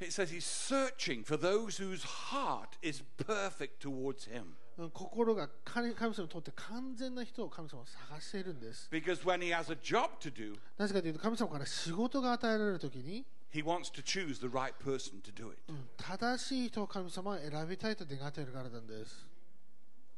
[0.00, 4.56] It says he's searching for those whose heart is perfect towards him.
[4.77, 14.73] うん心が神神様にとって完全な人を神様は探しているんです Because when he has a job to do, なぜかというと神様から仕事が与えられるときに、he wants to choose the right
[14.83, 15.57] person to do it.
[15.69, 19.25] うん正しい人を神様は選びたいと願っているからなんです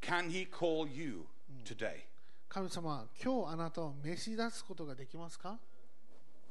[0.02, 1.26] Can he call you
[1.65, 2.02] today?
[2.50, 5.58] 神様は今日あなたを召し出すことができますか？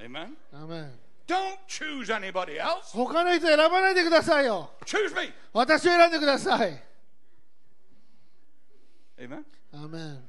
[0.00, 0.34] Amen.
[0.52, 0.92] アメン
[1.26, 2.92] Don't choose anybody else.
[2.92, 5.32] 他の人選ばないでくださいよ Choose me.
[5.52, 6.82] 私を選んでください
[9.18, 9.44] Amen.
[9.72, 10.20] アメン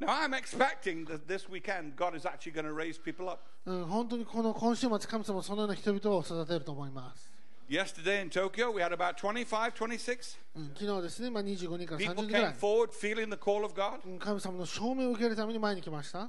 [0.00, 3.38] Now, I'm expecting that this weekend God is actually going to raise people up.
[3.64, 7.30] うん、本当にこの今週末、神様はそのような人々を育てると思います。
[7.70, 13.72] Yesterday in Tokyo, we had about 25, 26うん、昨日ですね、まあ、25人から30 people 人ぐら came い、forward feeling the call of
[13.80, 14.00] God.
[14.04, 16.28] うん神様の証明を受けるために前に来ました。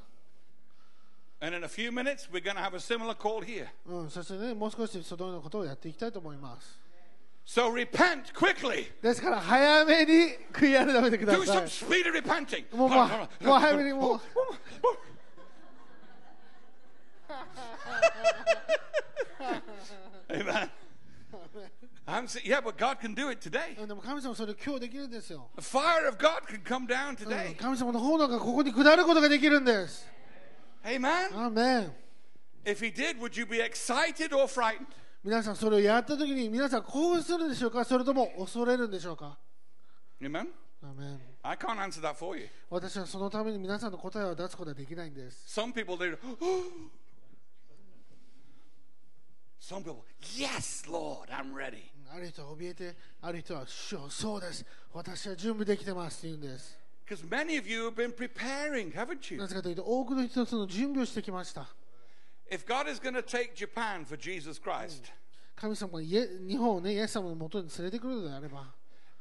[1.42, 3.68] And in a few minutes, we're going to have a similar call here.
[3.86, 6.80] うん、そしてね、もう少しそのようなことをやっていきたいと思います。
[7.46, 8.90] So repent quickly.
[9.00, 10.12] ですから、早めに
[10.52, 12.02] 悔い改めてくだ Do さ some い。
[12.02, 12.76] speedy repenting.
[12.76, 14.20] もう、もう、もう早めにもう。
[20.28, 20.70] Amen.
[22.06, 23.78] I'm saying, yeah, but God can do it today.
[23.80, 25.48] うんでも神様はそれを今日できるんですよ。
[25.58, 27.54] The fire of God can come down うん today.
[27.56, 30.06] 神様の炎がここに下ることができるんです。
[30.83, 31.27] Amen?
[31.33, 31.93] アーメン
[32.65, 34.85] If He did, would you be excited or frightened?
[35.23, 37.85] 皆さんそれをやったときに皆さん興奮するんでしょうか？
[37.85, 39.37] それとも恐れるんでしょうか
[40.21, 40.47] ？Amen?
[40.81, 42.47] アーメン I can't answer that for you.
[42.69, 45.45] 私はそのために皆さんの答えを出すことはできないんです。
[45.59, 46.17] Some people, they
[49.61, 50.03] Some people,
[50.37, 51.83] yes, Lord, I'm ready.
[52.13, 54.65] ある人は怯えて、ある人は、そうです。
[54.93, 56.77] 私は準備できてますって言うんです。
[57.08, 59.38] Because many of you have been preparing, haven't you?
[59.38, 61.66] なぜかというと、多くの人はその準備をしてきました。
[62.50, 65.10] If God is going to take Japan for Jesus Christ,
[65.56, 68.66] 神様がイエ日本をね、イエス様のもとに連れてくるのであれば、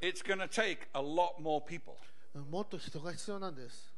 [0.00, 1.94] it's going to take a lot more people.
[2.34, 3.92] うんもっと人が必要なんです。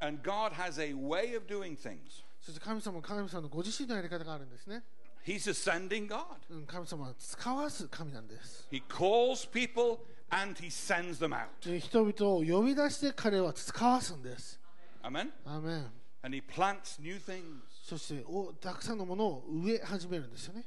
[0.00, 2.22] And God has a way of doing things.
[2.40, 4.84] そして神様は神様のご自身のやり方があるんですね、
[5.26, 6.24] He's a sending God.
[6.50, 9.98] うん、神様は使わす神なんです He calls people
[10.41, 11.47] and he sends them out.
[11.69, 14.59] で人々を呼び出して彼は使わすんです
[15.03, 15.29] Amen?
[15.45, 15.91] アーメン
[16.23, 17.41] And he plants new things.
[17.83, 20.63] そしておたくさんのものを植え始めるんですよね、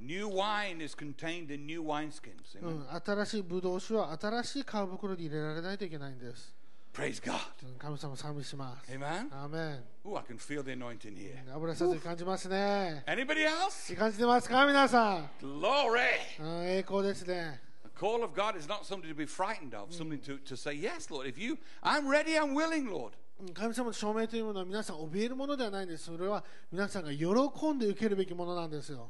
[0.00, 2.58] New wine is contained in new wineskins.
[2.60, 2.96] う Amen?
[2.96, 6.54] ん、新しいブドウ酒は新しい皮袋に入れられないといけないんです
[6.92, 7.34] Praise God.
[7.64, 9.28] うん神様賛美します Amen?
[9.30, 11.54] アーメン Oh, I can feel the anointing here.
[11.54, 13.94] 油さず感じますね Anybody else?
[13.96, 16.00] 感じてますか皆さん Glory.
[16.40, 17.60] うん栄光ですね
[17.97, 21.09] call of God is not something to be frightened of, something to, to say, Yes,
[21.11, 21.27] Lord.
[21.27, 23.13] If you, I'm ready, I'm willing, Lord.
[23.39, 27.25] うん神様の証明というものは皆さん怯えるものではないんですそれは皆さんが喜
[27.71, 29.09] んで受けるべきものなんですよ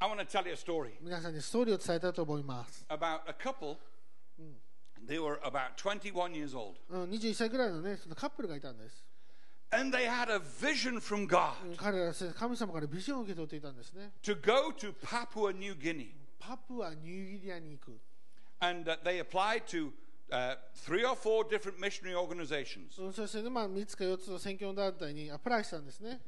[0.00, 3.76] I want to tell you a story 皆さんにストーリーを伝えたいと思います、 about a couple.
[5.06, 6.74] They were about 21 years old.
[6.90, 9.04] うん、21歳ぐらいのねそのカップルがいたんです、
[9.70, 16.08] And they had a vision from God うん彼らは神様からビジョンを受け取っていたんですね to go to Papua New Guinea.
[16.39, 17.99] パプアニューギニアに行く
[18.61, 19.91] And uh, they applied to
[20.31, 23.01] uh, three or four different missionary organizations.
[23.01, 26.19] うんそして、ねまあ、3つか4つの選挙団体にアプライしたんですね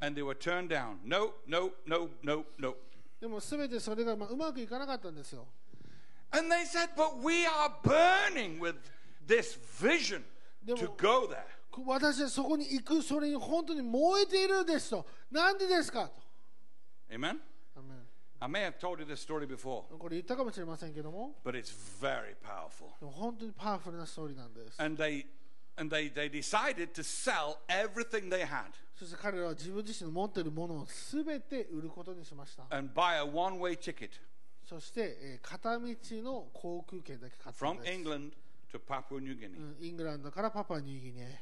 [0.00, 0.96] And they were turned down.
[1.04, 2.74] No, no, no, no, no.
[3.20, 5.46] でも全てそれがまあうまくいかなかったんですよ
[6.32, 8.76] And they said, But we are burning with
[9.26, 10.22] this vision
[10.66, 11.44] to go there.
[11.86, 16.20] 私はそこに行くそれに本当に燃えているんですとなんでですかと
[17.14, 17.38] Amen?
[18.42, 22.88] I may have told you this story before, これ言ったかもしれませんけども but it's very powerful.
[22.98, 25.26] でも本当にパワフルなストーリーなんです And they
[25.76, 28.64] and they, they decided to sell everything they had
[28.98, 34.10] そして彼らは自分自身の持っているものを全て売ることにしました and buy a one-way ticket
[34.68, 35.86] そして、えー片道
[36.22, 38.32] の航空券だけ買った from んです、England
[38.72, 39.58] to Papua New Guinea.
[39.58, 41.40] うんイングランドからパパニューギニアへ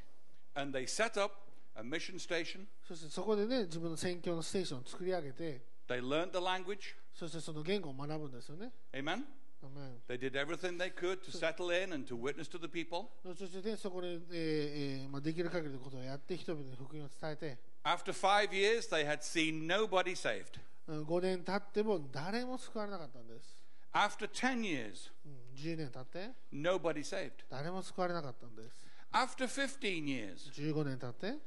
[0.54, 1.34] And they set up
[1.76, 2.66] a mission station.
[2.86, 6.95] そしてそこでね自分の宣教のステーションを作り上げて They learned the language.
[7.13, 9.23] そしてその言語を学ぶんですよね Amen?
[9.63, 13.09] アメン They did everything they could to settle in and to witness to the people.
[13.23, 20.59] そしてねそこで、えーえーまあ、できる限りのことをやって人々に福音を伝えて、 After five years, they had seen nobody saved.
[20.87, 23.55] うん、5年経っても誰も救われなかったんです、
[23.93, 27.31] After 10 years, うん、10年経って nobody saved.
[27.49, 31.37] 誰も救われなかったんです After 15 years, 15年経って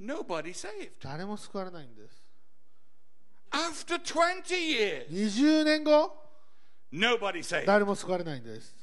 [0.00, 0.92] nobody saved.
[1.02, 2.21] 誰も救われないんです
[3.53, 6.11] After 20 years, 20年後
[6.91, 7.65] nobody saved.
[7.65, 8.75] 誰も救われないんです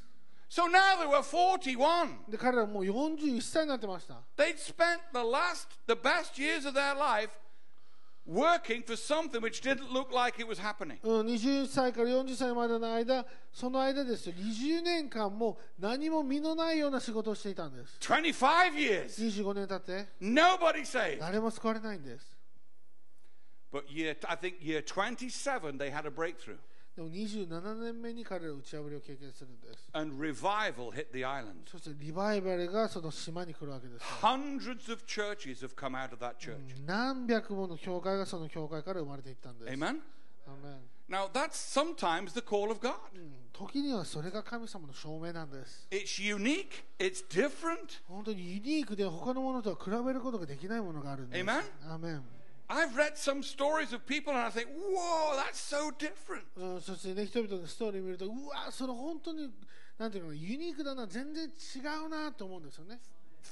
[0.48, 2.30] So now they were 41.
[2.30, 7.30] で彼らはもう41歳になってました They'd spent the last, the best years of their life
[8.26, 10.98] working for something which didn't look like it was happening.
[11.02, 19.06] うん、20歳から40歳までの間その間ですよ20年間も何も身のないような仕事をしていたんです25 years,
[19.44, 21.18] 25年経って nobody saved.
[21.18, 22.39] 誰も救われないんです
[23.71, 26.57] But year, I think year 27, they had a breakthrough.
[26.95, 31.53] でも27年目に彼らは打ち破りを経験するんです And revival hit the island.
[31.69, 36.55] そしてリバイバルがその島に来るわけですよ Hundreds of churches have come out of that church.
[36.85, 39.99] 何百もの教会がその教会から生まれていったんです Amen?
[40.47, 40.77] アメン
[41.07, 42.93] Now, that's sometimes the call of God.
[43.13, 48.01] うん時にはそれが神様の証明なんです It's unique, it's different.
[48.07, 51.61] 本当にユニークで他のものとは比べることができないものがあるんです Amen?
[51.93, 52.23] アメン
[52.69, 56.45] I've read some stories of people and I think, whoa, that's so different.
[56.57, 59.51] うん、そしてね、人々のストーリーを見ると、うわ、それ本当に、
[59.99, 62.99] なんていうのかな、ユニークだな、全然違うなと思うんですよね。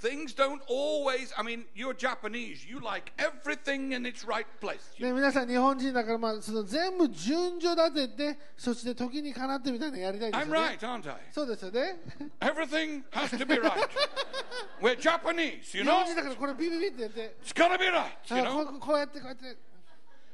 [0.02, 4.82] Things don't always, I mean, you're Japanese, you like everything in its right place.
[5.00, 10.78] で皆さん、日本人だから、まあ、その全部順序立てて、そして時にかなってみたいなのやりたいです I'm よね。
[10.78, 11.18] right, aren't I?
[11.32, 12.02] そうですよね。
[12.42, 13.88] Everything has to be right.
[14.82, 16.06] We're Japanese, 日 you 本 know?
[16.06, 18.66] 人だから、これビビビってやって、 It's gotta be right, you あ know?
[18.66, 19.56] こうこうやって、こうやって。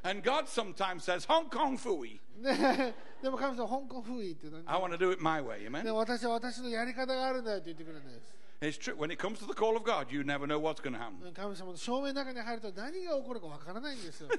[0.01, 2.17] And God sometimes says, Hong Kong fooey.
[2.41, 5.93] ね、でも神様、香港風って言う I want to do it my way, で amen?
[5.93, 8.33] 私は私のやり方があるんだよって言ってくるんです。
[8.61, 8.93] It's true.
[8.95, 11.31] When it comes to the call of God, you never know what's going to happen.
[11.33, 14.29] 神様の正面の中に入ると何が起こるかわからないんですよ。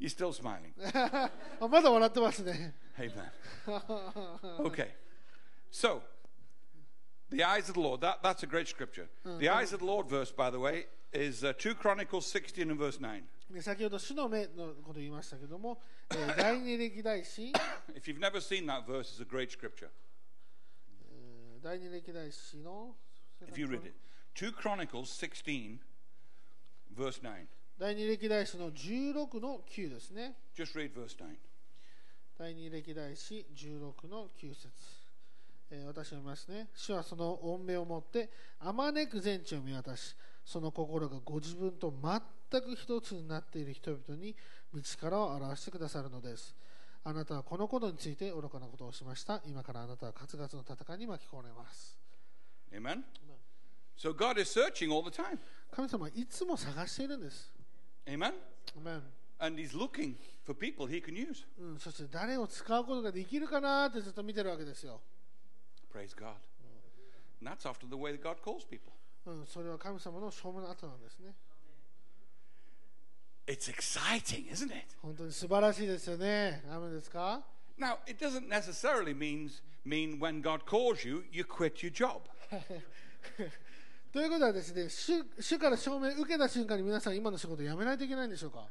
[0.00, 0.72] You're still smiling.
[1.60, 2.74] あまだ笑ってますね。
[2.98, 3.30] Amen.
[4.60, 4.88] Okay.
[5.70, 6.00] So,
[7.30, 9.08] the eyes of the Lord, that, that's a great scripture.
[9.38, 12.78] The eyes of the Lord verse, by the way, is uh, 2 Chronicles 16 and
[12.78, 13.22] verse 9.
[13.50, 17.52] で先ほど主の目のことを言いましたけども、えー第二歴代史、
[17.94, 19.90] If you've never seen that verse, it's a great scripture.
[21.65, 22.95] えー第二歴代史の
[23.41, 23.93] If you read it.
[24.35, 25.79] 2 Chronicles 16,
[26.95, 27.47] verse 9.
[27.79, 30.35] 第二歴代史の16の9ですね。
[30.55, 31.25] Just read verse 9.
[32.37, 34.69] 第二歴代史16の9節
[35.71, 36.67] えー私は見ますね。
[36.75, 44.35] 主はその恩命をもって、あまねく全地を見渡し、その心がご自分と全く一つになっている人々に
[44.71, 46.53] 道からを表してくださるのです。
[47.07, 49.39] あなたはこのことについて愚かなことをしました。
[49.45, 51.95] 今からあなたは活月の戦いに巻き込まれます。
[52.73, 53.03] Amen?
[53.95, 55.37] So God is searching all the time.
[55.71, 57.53] 神様はいつも探しているんです。
[58.07, 58.33] Amen?
[58.75, 59.03] アメン
[59.37, 61.45] And He's looking for people He can use.
[61.59, 64.99] うん、そして誰を使うことができるかなってずっと見てるわけですよ。
[65.93, 66.33] Praise God.
[67.39, 68.91] And that's often the way that God calls people.
[69.27, 71.35] うん、それは神様の証明の後なんですね。
[73.46, 74.86] It's exciting, isn't it?
[75.02, 76.62] 本当に素晴らしいですよね。
[76.70, 77.42] アメンですか
[77.78, 82.20] Now, it doesn't necessarily means, mean when God calls you, you quit your job.
[84.12, 88.66] ということはですね主、主から証明を受けた瞬間に皆さん今の仕事を辞めないといけないんでしょうか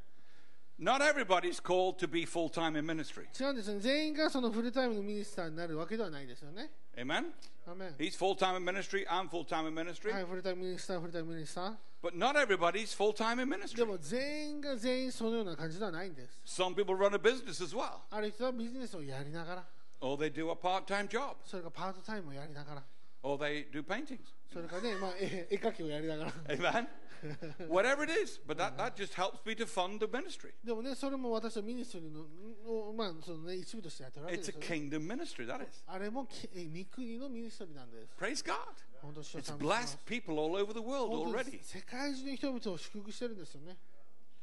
[0.80, 3.26] Not everybody's called to be full time in ministry.
[3.38, 3.82] 違うんですね。
[3.82, 6.72] 全員がそのフルタイムのミニスターになるわけではないですよね。
[6.96, 7.26] Amen?
[7.68, 10.14] アメン He's full time in ministry, I'm full time in ministry.
[10.14, 11.74] はい、フルタイムミニスター、フルタイムミニスター。
[12.04, 13.86] But not everybody's full time in で ministry.
[13.86, 16.40] も全員が全員そのような感じではないんです。
[16.46, 19.66] Some people run a business as well, ある人はビジネスをやりながら、
[20.00, 22.84] or they do a part time job, それからパートタイムをやりながら、
[23.22, 24.20] or they do paintings.
[24.55, 26.33] それからね、まあ、絵絵描きをやりながら。
[26.49, 26.87] Amen?
[27.69, 30.53] Whatever it is, but that, that just helps me to fund the ministry.
[30.63, 34.89] でもね、それも私はミニストリーのの、まあそのね、一部としてやってるわけで It's す a よ、ね。
[34.91, 35.83] kingdom ministry, that is.
[35.89, 38.15] あれもきえ三国のミニストリーなんです。
[38.17, 38.55] Praise God.
[39.03, 41.63] 本当に主を It's 賛美します blessed people all over the world 本当に already.
[41.63, 43.77] 世界中の人々を祝福してるんですよね。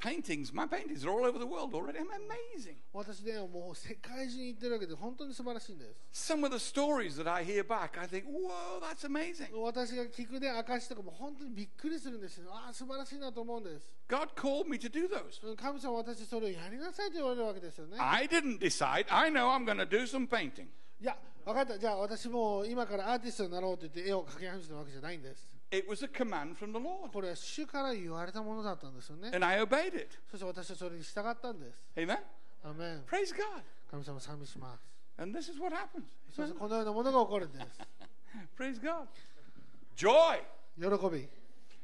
[0.02, 1.99] Paintings, my paintings are all over the world already.
[1.99, 2.76] I'm amazing.
[2.91, 6.34] 私ね、もう世界中に行ってるわけで本当に素晴らしいんです。
[6.34, 9.56] Some of the stories that I hear back, I think, whoa, that's amazing.
[9.62, 12.49] 私が聞くね、証とかも本当にびっくりするんですよ。
[12.52, 13.88] ああ、素晴らしいなと思うんです。
[14.10, 15.47] God called me to do those.
[15.47, 17.97] うん神様は私それをやりなさいと言われるわけですよね。
[17.99, 19.06] I didn't decide.
[19.10, 20.66] I know I'm going to do some painting.
[20.99, 21.78] いや、分かった。
[21.78, 25.47] じゃあ私も今からアーティストになろうと言って絵を描き始めたわけじゃないんです。
[25.70, 27.11] It was a command from the Lord.
[27.12, 29.31] これは主から言われたものだったんですよね。
[29.35, 30.09] And I obeyed it.
[30.31, 31.85] そして私はそれに従ったんです。
[31.97, 32.18] Amen?
[32.64, 33.62] アメン Praise God.
[33.91, 34.83] 神様賛美します。
[35.18, 36.05] And this is what happens.
[36.35, 37.66] そ してこのようなものが起こるんです。
[38.57, 39.07] Praise God.
[39.97, 40.41] Joy.
[40.79, 41.29] 喜び。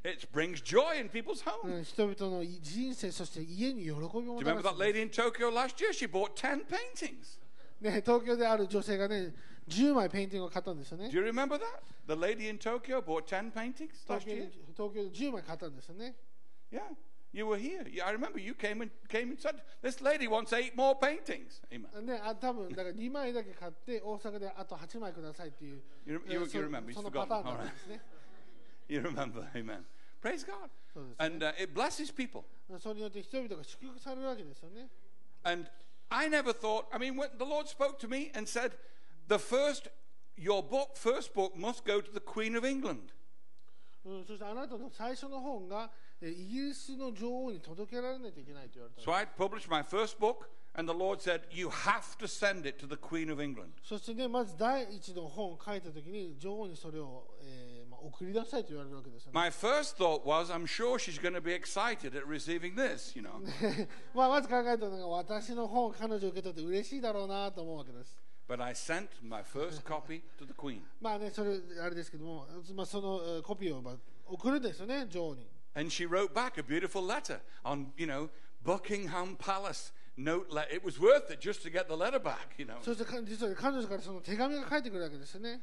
[0.05, 1.81] It brings joy in people's う homes.
[1.81, 4.81] ん、人々の人生、そして家に喜びを Do も you た remember ら that す。
[4.83, 5.93] lady in Tokyo last year?
[5.93, 7.39] She bought 10 paintings.
[7.81, 9.33] ね、東京である女性がね、
[9.69, 11.81] 10枚ペインティングを買ったんですよね Do。you remember that?
[12.09, 14.41] The lady in Tokyo bought 10 paintings 東 last 京 year.
[14.41, 16.15] で東京で10枚買ったんですよね。
[16.71, 16.81] Yeah.
[17.35, 17.85] You were here.
[17.89, 21.63] Yeah, I remember you came and came and said, "This lady wants eight more paintings."
[21.71, 22.05] Amen.
[22.05, 27.57] ね、あ多分だから2枚だけ買って大阪であと8枚くださいっていう You- え you- そ you remember, そ you've のパターン forgotten.
[27.57, 28.01] なんですね。
[28.89, 29.53] You remember?
[29.55, 29.85] Amen.
[30.21, 30.69] Praise God.
[30.93, 32.45] そうですね And uh, it blesses people.
[32.79, 34.91] それによって人々が祝福されるわけですよね。
[35.45, 35.71] And
[36.11, 36.85] I never thought.
[36.93, 38.73] I mean, when the Lord spoke to me and said,
[39.29, 39.91] "The first,
[40.37, 43.13] your book, first book, must go to the Queen of England."
[44.05, 45.91] うん、そしてあなたの最初の本が
[46.21, 52.79] えイギリスの女王に届けられないといけないと言われた So I published my first book, and the Lord said, "You have to send it
[52.79, 59.35] to the Queen of England." そしてね、まず第一の本を書いたときに女王にそれを、えーまあ、送り出したいと言われるわけですよね。
[59.35, 63.23] My first thought was, "I'm sure she's going to be excited at receiving this." You
[63.23, 63.41] know.
[64.15, 68.17] まあまず考えたのが私の本を彼女受け取って嬉しいだろうなと思うわけです。
[68.49, 70.83] But I sent my first copy to the Queen.
[71.01, 73.95] ま あね、それあれですけども、まあ、そのえーコピーをまあ
[74.27, 75.47] 送るんですよね、女王に。
[75.75, 78.29] And she wrote back a beautiful letter on, you know,
[78.65, 80.47] Buckingham Palace note.
[80.51, 82.83] Le- it was worth it just to get the letter back, you know.
[82.83, 85.61] そしてか実は彼女からその手紙が返ってくるわけですよね。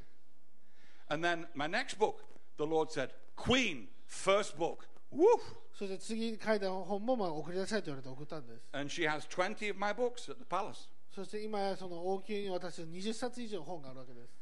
[1.10, 2.24] And then my next book,
[2.58, 4.88] the Lord said, Queen, first book.
[5.12, 5.26] Woo!
[5.74, 8.62] そして次書いた本もまあ送り出したいと言われて送ったんです。
[8.74, 10.88] And she has 20 of my books at the palace.
[11.15, 14.35] そして今やその王宮に私は20冊以上本があるわけです。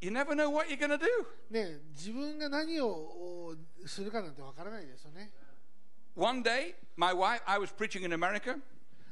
[0.00, 1.06] You never know what you're going to do.
[1.50, 3.54] ね、自分が何をお
[3.86, 5.30] するかなんてわからないですよね。
[6.14, 8.60] One day, my wife, I was preaching in America,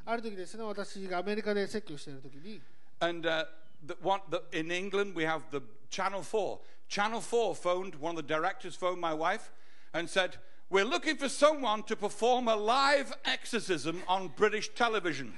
[0.04, 2.60] ある時ですね、私がアメリカで説教している時に、
[3.00, 3.46] and uh,
[3.86, 6.58] the, one, the, in England, we have the Channel 4.
[6.88, 9.50] Channel 4 phoned, one of the directors phoned my wife
[9.94, 10.36] and said,
[10.68, 15.32] We're looking for someone to perform a live exorcism on British television.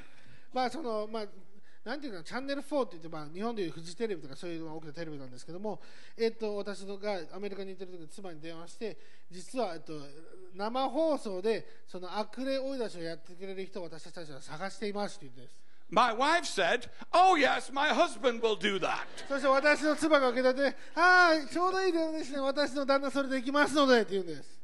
[0.54, 1.26] まあそのまあ
[1.84, 5.82] なんていうかなチャンネル4って言って、まあ、日本でいうフジテレビとかそういう大きなテレビなんですけども、
[6.16, 8.96] えっと、私のがアメリカに行ってる時に妻に電話して
[9.30, 9.92] 実は、えっと、
[10.56, 15.64] 生放送でその悪霊追い出しをやってくれる人を私たちは探していますって言うんです。
[15.90, 19.04] My wife said, Oh, yes, my husband will do that.
[19.28, 22.40] そして私の妻が受け取って「はいちょうどいい電話ですね。
[22.40, 24.63] 私の旦那それで行きますので」って言うんです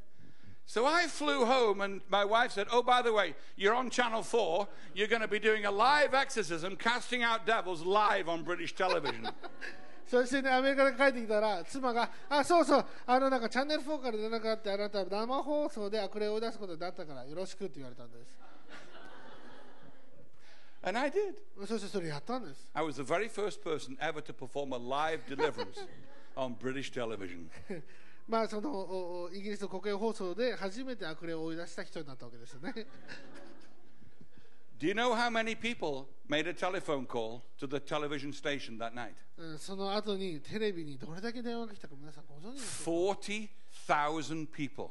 [0.70, 4.24] So I flew home, and my wife said, Oh, by the way, you're on Channel
[4.24, 4.68] 4.
[4.96, 9.30] You're going to be doing a live exorcism, casting out devils live on British television.
[10.08, 18.46] そしてね、アメリカから帰ってきたら、妻が、あ、そうそう、あの、なんかチャンネル4から連絡があって、あなた生放送で悪霊を追い出すことになったから、よろしくって言われたんです。
[20.84, 21.34] And I did.
[21.66, 22.68] そしてそれやったんです。
[22.76, 25.84] I was the very first person ever to perform a live deliverance
[26.38, 27.50] on British television.
[28.29, 32.75] まあ、そのイギリスの国営放送で初めて悪霊を追い出した人になったわけですよね。
[34.79, 39.13] Do you know how many people made a telephone call to the television station that night?
[39.37, 44.89] うんその後にテレビにどれだけ電話が来たか皆さんご存知ですか40,000 people.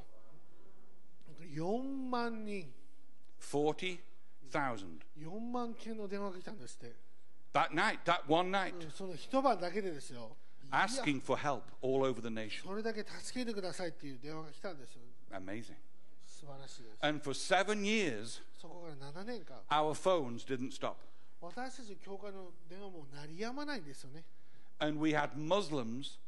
[1.55, 2.71] 4万人、
[3.41, 3.97] 40,000.
[5.17, 6.95] 4万件の電話が来たんですって。
[7.53, 10.35] That night, that one night, うんその一晩だけでですよ。
[10.68, 12.62] いや asking for help all over the nation.
[12.64, 15.02] それだけ助けてくださいっていう電話が来たんですよ。
[15.32, 15.74] Amazing.
[16.26, 17.06] 素晴らしいです。
[17.06, 20.94] And for seven years, そこから7年間、 our phones didn't stop.
[21.40, 24.24] 私たちの教会の電話も鳴りやまないんですよね。
[24.78, 26.18] And we had Muslims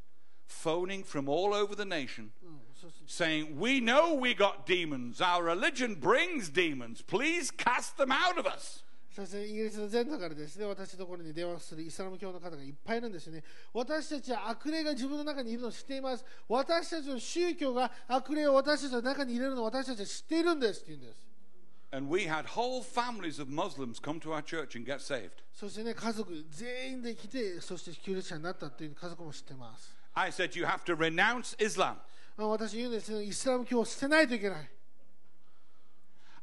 [0.47, 5.21] phoning from all over the nation うん、そうそう saying, We know we got demons.
[5.21, 7.03] Our religion brings demons.
[7.03, 8.85] Please cast them out of us.
[9.16, 13.44] そしてイギリスの全土からですね、私のところに電話するイスラム教の方がいっぱいいるんですよね。
[13.74, 16.24] 私たちは悪霊が自分の中にいるのを知っています。
[16.48, 21.32] 私たちの宗教が悪霊を私たちの中に入れるのを私たちは知っているんですって言うんです。
[21.94, 25.44] And we had whole families of Muslims come to our church and get saved.
[25.54, 29.94] そしてね、家族全員で来て、そしてキリスチャンになったっていう家族も知ってます。
[30.14, 31.96] I said, You have to renounce Islam.
[32.38, 34.70] まあ私言うんですね、イスラム教を捨てないといけない。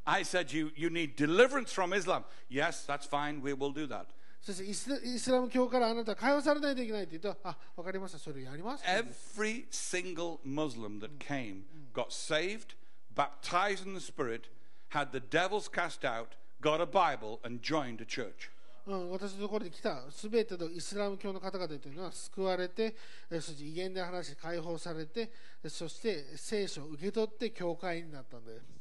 [0.06, 2.24] I said, you, you need deliverance from Islam.
[2.48, 3.40] Yes, that's fine.
[3.40, 4.06] We will do that.
[4.44, 9.40] そしてイスライスラム教からあなたは解放されないといけないって言うと、あ、わかりました、それをやりますって言うんです。
[9.40, 11.62] Every single Muslim that came
[11.94, 12.74] got saved,
[13.14, 14.50] baptized in the Spirit,
[14.90, 18.50] had the devils cast out, got a Bible, and joined a church.
[18.86, 22.94] うん、私のところに来たすべてのイスラム教の方々というのは救われて、
[23.30, 25.32] えそして威厳で話し解放されて、
[25.62, 28.77] えそして聖書を受け取って教会になったんです。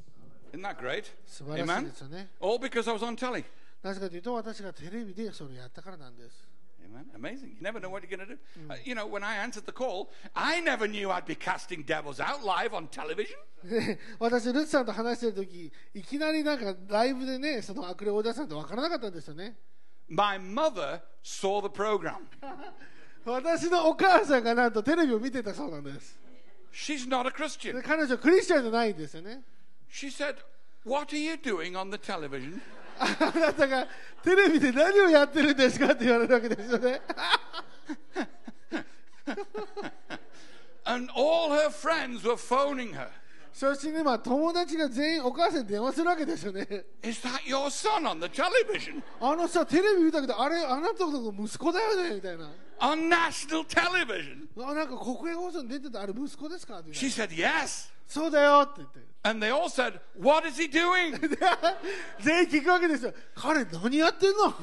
[0.53, 1.05] Isn't that great?
[1.25, 1.83] 素晴らしい Amen?
[1.85, 2.29] ですよね。
[2.39, 3.43] All because I was on telly.
[3.81, 6.53] なぜかというと、私がテレビでそれをやったからなんです。
[6.83, 7.05] Amen.
[7.15, 7.55] Amazing.
[7.55, 8.37] You never know what you're going to do.
[8.69, 12.19] Uh, you know, when I answered the call, I never knew I'd be casting devils
[12.19, 13.37] out live on television.
[13.63, 19.57] で私、ルツさんと話してるとき、いきなりなんかライブでね、その悪霊を追い出さんと分からなかったんですよね。
[20.09, 22.17] My mother saw the program.
[23.25, 26.19] 私のお母さんがなんとテレビを見てたそうなんです。
[26.73, 27.81] She's not a で Christian.
[27.81, 29.41] 彼 女、クリスチャンじゃないんですよね。
[29.90, 30.36] She said,
[30.84, 32.60] What are you doing on the television?
[33.00, 33.86] あなたが
[34.22, 37.00] テレビで何をやってるんですかって言われるわけですよね。
[40.84, 43.08] And all her friends were phoning her.
[43.52, 46.66] そしてね、まあ、友達が全員お母さんに電話するわけですよね。
[47.02, 49.02] Is that your son on the television?
[49.20, 52.50] あのさ、テレビ見たけど、あれ、あなたの息子だよねみたいな。
[52.80, 54.46] On national television?
[54.64, 57.90] あなんか国営放送に出てたあれ息子ですかって言う She said, Yes.
[58.08, 59.00] そうだよって言って。
[59.22, 61.18] And they all said, What is he doing?
[61.20, 61.36] で
[62.20, 63.12] 全員聞くわけですよ。
[63.34, 64.54] 彼何やってんの。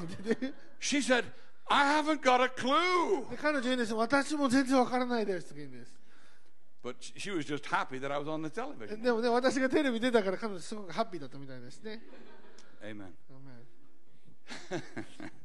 [0.79, 1.25] She said,
[1.67, 3.29] I haven't got a clue.
[3.29, 3.97] で彼女言うんですよ。
[3.97, 5.93] 私も全然わからないです言うんです。
[6.83, 9.01] But she was just happy that I was on the television.
[9.01, 12.01] でもね、私がテレビ出たから彼女すごくハッピーだったみたいですね。
[12.83, 12.91] Amen.
[12.91, 13.39] ア
[14.71, 15.44] メン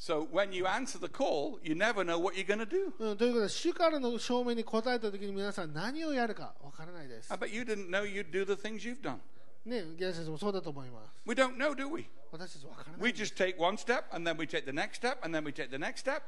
[0.00, 2.92] So when you answer the call, you never know what you're going to do.
[2.98, 9.18] うん、ということで、主からの証明に答えたときに皆さん何をやるかわからないです I。bet you didn't know you'd do the things you've done.
[9.64, 11.12] ね、ギャ先生もそうだと思います。
[11.24, 12.06] We don't know, do we?
[12.30, 15.52] 私たちわからない We。just take one step and then we take the next step and then we
[15.52, 16.22] take the next step.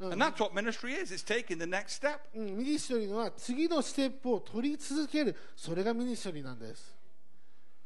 [0.00, 1.12] And that's what ministry is.
[1.12, 2.18] It's taking the next step.
[2.34, 5.36] うん、ミニストリーは次のステップを取り続ける。
[5.56, 6.94] それがミニストリーなんです。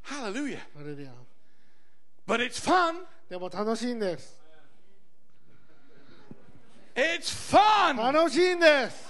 [0.04, 0.58] Hallelujah.
[0.74, 1.12] あれでや。
[2.26, 3.04] But it's fun.
[3.28, 4.41] でも楽しいんです。
[6.94, 7.96] It's fun.
[8.12, 9.08] 楽しいんです。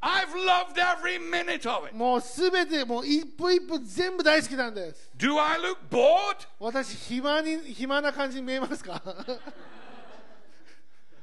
[0.00, 1.94] I've loved every minute of it.
[1.94, 5.10] もうすべて、もう一歩一歩全部大好きなんです。
[5.16, 6.46] Do I look bored?
[6.60, 9.02] 私、暇に、暇な感じに見えますか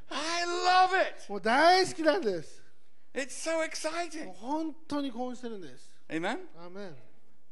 [0.09, 1.31] I love it.
[1.31, 2.61] もう大好きなんです。
[3.13, 4.33] It's so もう exciting.
[4.33, 6.01] 本当に興奮してるんです。
[6.09, 6.39] Amen.
[6.57, 6.95] アーメン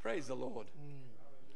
[0.04, 0.66] Praise the Lord.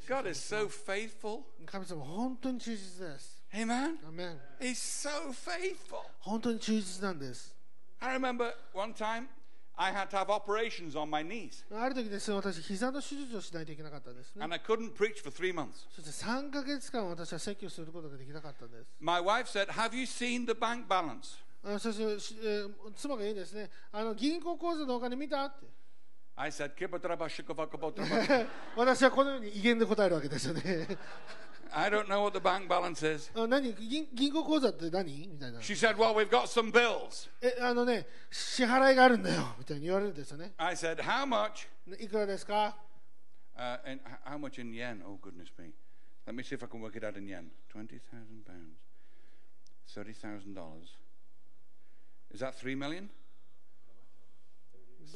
[0.07, 1.41] God is so faithful.
[1.65, 3.40] 神様、本当に忠実です。
[3.52, 3.98] Amen.
[4.04, 5.98] アーメン He's so faithful.
[6.20, 7.54] 本当に忠実なんです。
[8.00, 9.26] I remember one time
[9.76, 14.54] I had to have operations on my knees ある時ですね、私、膝の手術をしないといけなかったんですね and。
[14.54, 15.86] I couldn't preach for three months.
[15.94, 18.86] そして3ヶ月間私は説教することができなかったんです。
[19.00, 21.38] My wife said, Have you seen the bank balance?
[21.64, 25.66] あそして、しえー妻が言うんですね、あの銀行口座のお金見たって。
[26.34, 26.72] I said.
[28.76, 30.62] 私はこのように威厳で答えるわけですよね
[31.73, 33.31] I don't know what the bank balance is.
[33.35, 37.29] あ何銀銀行口座って何みたいな She said, Well, we've got some bills.
[37.41, 41.67] えあのね支払いがあるんだよみたいに言われるんですよね I said, How much?
[42.01, 42.75] いくらですか
[43.57, 45.01] Uh, and h- how much in yen?
[45.03, 45.71] Oh, goodness me.
[46.27, 47.49] Let me see if I can work it out in yen.
[47.69, 48.77] 20,000 pounds.
[49.95, 50.53] $30,000.
[52.31, 53.09] Is that 3 million?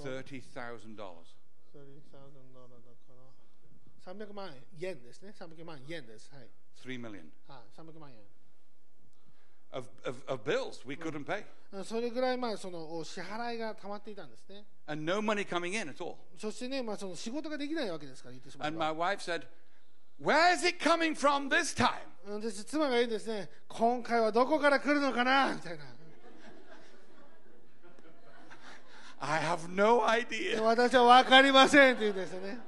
[0.04, 0.98] $30,000.
[4.07, 4.51] 300万
[4.81, 5.35] 円ですね。
[5.37, 6.31] 300万円です。
[6.33, 6.49] はい、
[6.87, 7.25] 3 million.
[7.49, 8.19] はい、300万円。
[9.73, 11.45] Of, of, of bills we couldn't pay.
[11.73, 14.65] あそれぐらいまあそのお支払いが溜まっていたんですね。
[14.87, 16.15] And no money coming in at all.
[16.39, 19.43] そしてね、まあ、その仕事ができないわけですから言ってしまえ And ば my wife said,
[20.23, 21.91] Where's it coming from this time?
[22.29, 22.41] うん。
[22.41, 23.51] で妻が言うんですね。
[23.67, 25.85] 今回はどこから来るのかなみたいな。
[29.19, 30.63] I have no で idea.
[30.63, 32.59] 私は分かりませんって言うんですよね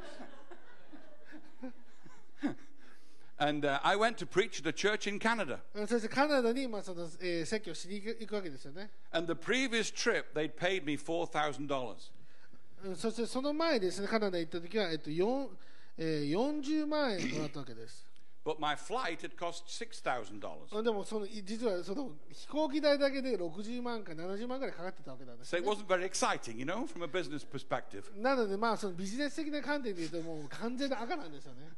[3.39, 5.59] And uh, I went to preach at a church in Canada.
[5.73, 11.95] うんそしてカナダに、まあそのえー説教しに行く行くわけですよね And the previous trip, they'd paid me $4,000.
[12.85, 15.47] うんそしてその前ですねカナダ行った時は、えっと4
[15.97, 18.05] えー、40万円もらったわけです、
[18.45, 20.77] But my flight had cost $6,000.
[20.77, 28.03] うんでもそのい実はその飛行機代だけで60万か70万ぐらいかかってたわけなんです So よ it ね、 wasn't very exciting, you know, from a business perspective.
[28.21, 31.69] なのでまあそのビジネス的な観点で言うともう完全な赤なんですよね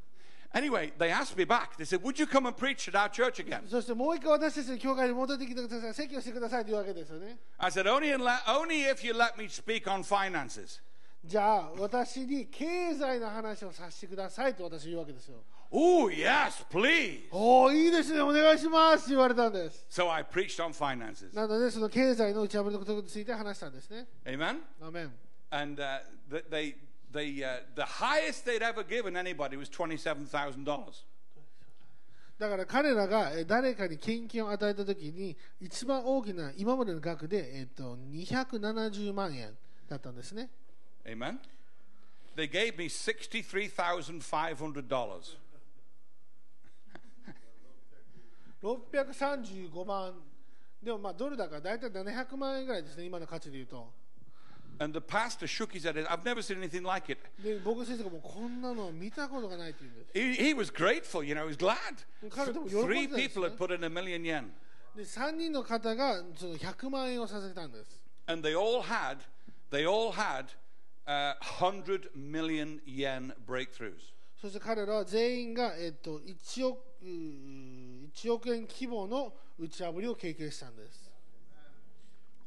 [0.54, 1.76] Anyway, they asked me back.
[1.78, 3.68] They said, Would you come and preach at our church again?
[3.68, 10.80] そしてもう一回私たちの教会に戻ってきてください説教してくださいというわけですよね I said, Only, in le- only if you let me speak on finances.
[11.26, 15.38] じゃあ私に経済の話をさせてくださいと私言うわけですよ
[15.72, 17.24] Oh, yes, please.
[17.32, 21.36] おおいいですねお願いしますって言われたんです So I preached on finances.
[21.36, 24.60] なのでその経済の打ち破りのことについて話したんですね Amen?
[24.82, 25.12] アメン
[25.50, 26.00] And uh,
[26.32, 26.76] th- they,
[27.13, 31.05] they, uh, the highest they'd ever given anybody was $27,000.
[32.39, 39.55] だから彼らがえー誰かに献金を与えたときに一番大きな今までの額で、えっと270万円
[39.89, 40.49] だったんですね
[41.05, 41.39] Amen?
[42.37, 45.37] They gave me $63,500.
[48.63, 50.23] 635 万
[50.83, 53.93] でもまあドルだから大体700万円ぐらいですね今の価値で言うと
[54.80, 55.98] And the pastor shook his head.
[56.10, 57.18] I've never seen anything like it.
[57.42, 61.78] で僕先生がもうこんなの見たことがないって言うんです He, he was grateful, you know, he was glad.
[62.30, 63.46] 彼でも喜んで Three たんですね。
[63.46, 64.50] people had put in a million yen.
[64.96, 69.20] で3人の方がその100万円をさせたんです And they all had,
[69.72, 70.48] they all had
[71.08, 74.14] uh, 100 million yen breakthroughs.
[74.42, 81.10] そして彼らは全員が、えっと、1, 億うー1億円規模の打ち破りを経験したんです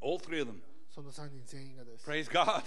[0.03, 0.61] All three of them.
[0.95, 2.62] その3人全員がです Praise God.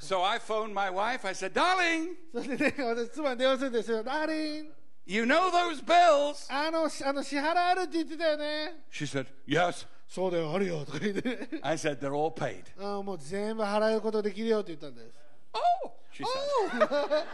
[0.00, 1.26] So I phoned my wife.
[1.26, 4.72] I said, Darling, それでね私妻に電話するんですよダーリン
[5.06, 6.46] you know those bills?
[6.52, 9.86] あのしあの支払いあるって言ってたよね She said, Yes.
[10.06, 12.64] そうだよあるよとか言って、 I said, They're all paid.
[12.78, 15.08] あもう全部払えることできるよって言ったんです
[15.54, 17.26] Oh, she said.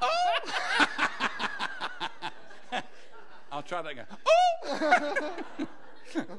[3.51, 4.05] I'll try that again.
[4.11, 4.15] Oh!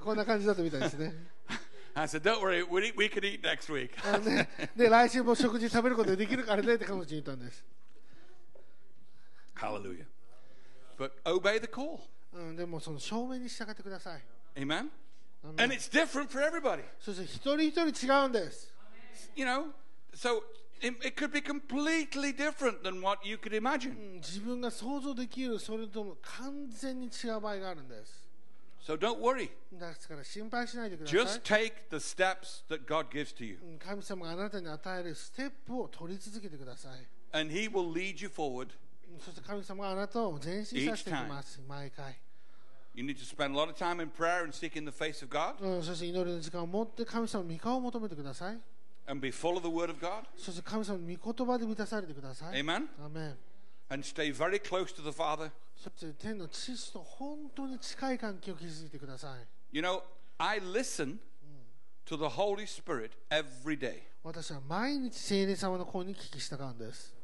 [0.05, 1.12] こんな感じだったみたいですね
[1.94, 3.90] I said, Don't worry, we, we can eat next week.
[4.05, 7.64] あのねで来週も食事食べることできるからねって彼女に言ったんです、
[9.55, 10.07] Hallelujah.
[10.99, 12.01] But obey the call.
[12.32, 14.22] うん、でもその証明に従ってください
[14.57, 14.88] Amen?
[15.59, 16.82] And it's different for everybody.
[16.99, 18.72] そして一人一人違うんです
[19.34, 19.66] You know,
[20.14, 20.42] so
[20.82, 23.92] it, it could be completely different than what you could imagine.
[23.92, 28.19] うん自分が想像できるそれとも完全に違う場合があるんです
[28.86, 29.51] So don't worry.
[29.72, 38.22] ですから心配しないでください Just take the steps that God gives to you, うん神様があなたに与えるステップを取り続けてください and He will lead
[38.22, 38.68] you forward.
[39.11, 42.16] うんそして神様があなたを前進させていきます毎回、
[42.94, 45.30] You need to spend a lot of time in prayer and seeking the face of
[45.30, 48.59] God, うん、そして祈りの時間を持って神様の御顔を求めてください
[49.09, 50.22] and be full of the Word of God.
[50.36, 52.86] そして神様の御言葉で満たされてください Amen?
[53.03, 53.36] アーメン
[53.88, 55.51] And stay very close to the Father.
[55.82, 60.03] そして天の父と本当に近い関係を築いてください You know,
[60.38, 61.17] I listen
[62.05, 64.01] to the Holy Spirit every day.
[64.23, 67.15] 私は毎日聖霊様の声に聞き従うんです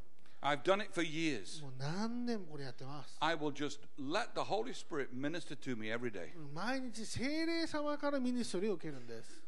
[0.41, 1.61] I've done it for years.
[1.61, 6.29] もう何年もこれやってます I will just let the Holy Spirit minister to me every day.
[6.35, 9.41] うん毎日聖霊様からミニストリーを受けるんです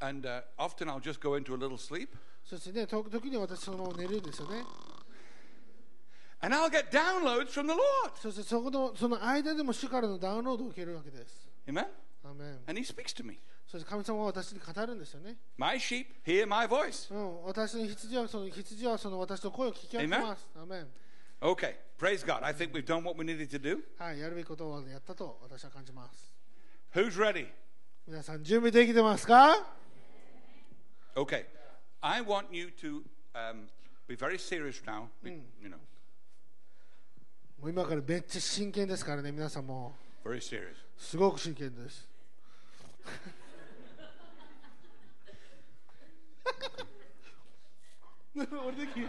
[0.00, 2.08] And uh, often I'll just go into a little sleep
[2.44, 4.64] そしてねと時に私そのまま寝るんですよね
[6.42, 8.16] And I'll get downloads from the Lord.
[8.20, 11.48] そしてそこのその間でも主からのダウンロードを受けるわけです。
[11.66, 11.86] Amen?
[12.24, 12.58] Amen.
[12.66, 13.38] And He speaks to me.
[13.66, 15.36] そして神様は私に語るんですよね。
[15.58, 17.14] My sheep hear my voice.
[17.14, 20.48] うん、私の羊はその羊はその私の声を聞き分けます。
[20.56, 20.86] Amen?
[20.86, 20.86] Amen.
[21.42, 22.42] Okay, praise God.
[22.42, 23.78] I think we've done what we needed to do.
[23.98, 26.32] はい、やるべきことをやったと私は感じます。
[26.94, 27.48] Who's ready?
[28.06, 29.56] 皆さん準備できてますか
[31.14, 31.44] Okay,
[32.00, 33.02] I want you to、
[33.34, 33.68] um,
[34.08, 35.08] be very serious now.
[35.22, 35.40] Be, hmm.
[35.62, 35.76] you know.
[37.59, 40.75] もう今からめっちゃ真剣ですからね、皆さんも very serious.
[40.97, 42.07] すごく真剣です。
[48.35, 49.07] 俺できる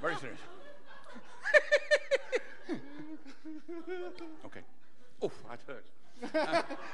[0.00, 0.38] Very serious.
[4.44, 4.62] okay.
[5.20, 5.84] Oh, that hurt.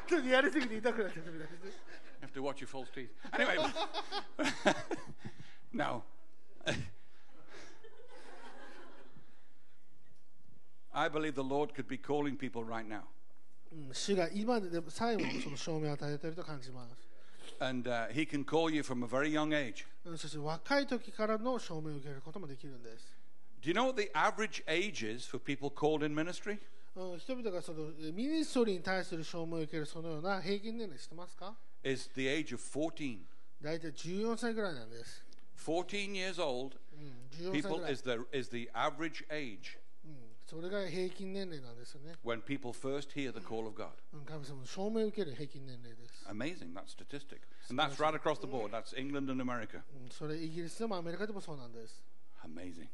[0.09, 1.79] ちょっとやりすぎて痛くなっちゃったみたいです。
[2.21, 3.11] You have to watch your false teeth.
[3.33, 3.57] Anyway,
[5.73, 6.03] now,
[10.95, 13.03] I believe the Lord could be calling people right now.
[13.73, 17.09] うん主が今でもさえもその証明を与えていると感じます。
[17.61, 19.87] And uh, He can call you from a very young age.
[20.05, 23.17] うんそして若い時からの証明を受けることもできるんです。
[23.63, 26.59] Do you know what the average age is for people called in ministry?
[26.97, 33.19] うん人々がそのえミニストリーに対する証明を受けるそのような平均年齢知ってますか Is the age of 14.
[33.63, 35.25] 大体14歳ぐらいなんです。
[35.65, 39.84] 14 years old, うん、14歳 people ぐらい is the, is the average age うん、
[40.47, 42.15] それが平均年齢なんですよね。
[42.25, 43.91] when people first hear the call of God.
[44.13, 46.27] うん神様の証明を受ける平均年齢です。
[46.29, 47.41] Amazing, that statistic.
[47.71, 48.71] And that's right across the board.
[48.73, 49.83] That's England and America.
[50.03, 52.03] うんそれイギリスでもアメリカでもそうなんです。
[52.45, 52.89] Amazing.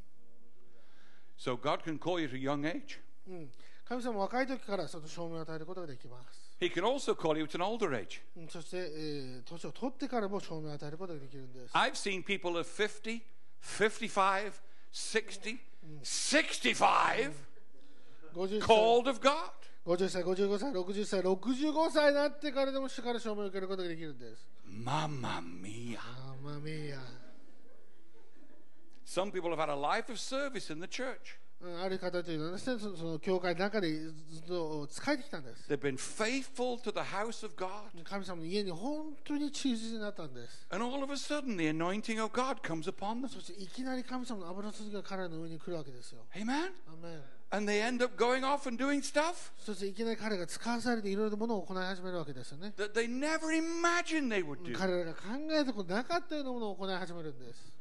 [1.38, 2.98] So God can call you to a young age.
[3.28, 3.50] うん、
[3.84, 6.46] 神様は若い時からその証明を与えることができます。
[6.60, 8.20] He can also call you to an older age.
[8.36, 11.72] うんそして、えー年を取ってからも証明を与えることができるんです。
[11.74, 13.20] I've seen people of 50,
[13.62, 14.52] 55,
[14.92, 15.58] 60,
[16.02, 17.32] 65
[18.34, 19.32] 50歳 called of God.
[19.86, 24.48] 50歳、55歳、60歳、65歳になってからでも主から証明を受けることができるんです。
[24.68, 25.98] Mamma mia.
[25.98, 26.98] あーまあみや。
[29.06, 31.38] Some people have had a life of service in the church.
[31.83, 35.71] ある方というのは、ね、その教会の中でずっと使えてきたんです。
[35.71, 37.69] Been faithful to the house of God.
[38.03, 40.67] 神様の家に本当に忠実になったんです。
[40.71, 40.77] そ
[43.39, 46.21] していきなり神様の油の注ぎが彼らの上に来るわけですよ。
[46.31, 46.41] 神様の油の注ぎが彼らの上に来るわけですよ。
[46.41, 47.11] 神様の油の注ぎが彼らの上に来るわけですよ。
[47.11, 47.23] 神様の油の注
[49.83, 52.11] ぎが彼らの上に来るわけですよ。
[52.11, 52.57] るわけですよ。
[52.57, 54.73] That they never imagined they would do.
[54.73, 55.19] 彼らが考
[55.51, 57.71] えたことなかったようなものを行い始めるんです。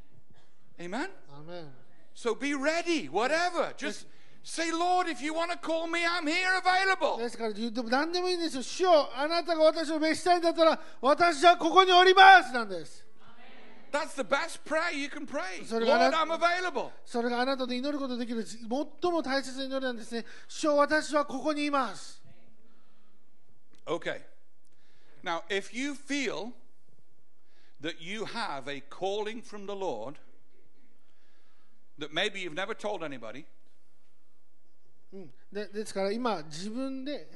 [0.78, 1.11] Amen?
[1.31, 1.89] Amen.
[2.13, 3.74] So be ready, whatever.
[3.78, 4.05] Just
[4.41, 7.18] say, Lord, if you want to call me, I'm here available.
[7.18, 8.63] ですから言っても何でもいいんですよ。
[8.63, 13.05] 主よあなたが私を召したいんだったら私はここにおりますなんです。
[13.91, 15.63] That's the best prayer you can pray.
[15.66, 16.91] So Lord, God- I'm available.
[17.05, 20.26] それがあなたと祈ることができる最も大切な祈りなんですね。
[20.47, 22.22] 主よ私はここにいます。
[23.86, 24.22] Okay.
[25.24, 26.53] Now, if you feel
[27.82, 30.16] that you have a calling from the Lord
[32.01, 33.44] that maybe you've never told anybody,
[35.12, 37.28] うん、でですから今自分で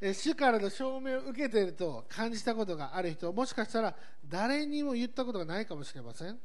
[0.00, 3.94] え主からの証明を受けていると感じたことがある人もしかしたら
[4.28, 6.38] 誰にも言ったことがないかもしれません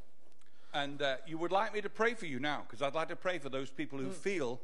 [0.74, 3.16] and uh, you would like me to pray for you now, because I'd like to
[3.16, 4.62] pray for those people who feel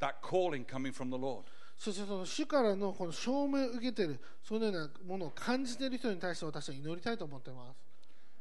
[0.00, 1.44] that calling coming from the Lord.
[1.76, 7.74] そしてその主からのこの証明を受けているそのようなものを感じている人に対して私は祈りたいと思っていま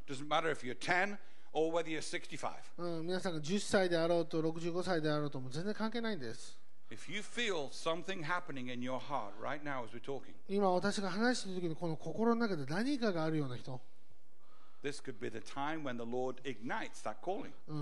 [0.08, 1.18] す、Doesn't matter if you're 10
[3.04, 6.58] 皆さんが10歳であろうと65歳であろうとも全然関係ないんです。
[10.50, 13.80] 今私が話している時にこの心の中で何かがあるような人。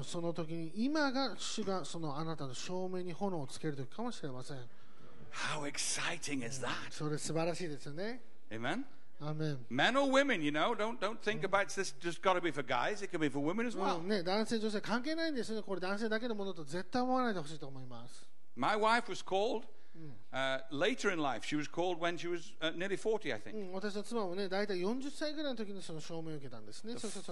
[0.03, 4.57] その時に今が主がそのあなたの照明に炎をつける時かもしれません。
[6.89, 8.22] それ素晴らしいですよね。
[9.22, 9.57] Amen.
[9.70, 12.51] Men or women, you know, don't don't think about it's this just got to be
[12.51, 13.01] for guys.
[13.01, 13.99] It can be for women as well.
[13.99, 15.63] うんね、男性女性関係ないんですよね。
[15.63, 18.26] これ男性だけのものと絶対思わないでほしいと思います。
[18.55, 19.63] My wife was called.
[20.32, 23.55] Uh, later in life, she was called when she was uh, nearly 40, I think.
[23.74, 23.91] The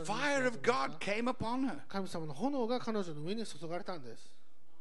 [0.04, 1.82] fire of God came upon her.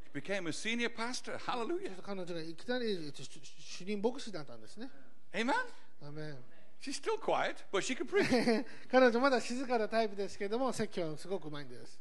[0.03, 1.39] She became a senior pastor.
[1.47, 1.91] Hallelujah.
[5.35, 5.55] Amen.
[6.03, 6.37] Amen.
[8.91, 12.01] 彼女まだ静かなタイプですけども、説教はすごくうまいんです。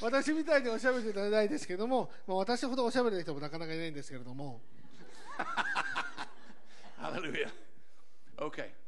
[0.00, 4.60] 私みたいにおしゃべりじゃないですけども、私ほどおしゃべりの人もなかなかいないんですけれども。
[8.38, 8.83] オッケー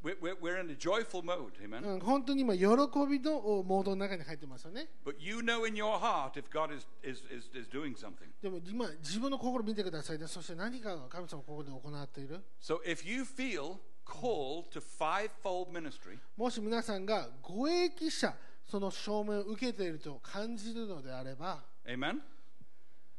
[0.02, 1.82] we're, we're, we're in a joyful mode, amen?
[1.84, 2.66] うん、本当に今、喜
[3.08, 4.88] びのおモードの中に入ってますよね。
[5.04, 8.30] But you know in your heart if God is, is, is, is doing something.
[8.42, 10.26] でも今、自分の心を見てくださいね。
[10.26, 12.42] そして何かが神様のここで行っている。
[12.60, 18.34] So if you feel called to fivefold ministry, もし皆さんが護益者、
[18.64, 22.20] その証明を受けていると感じるのであれば、 amen?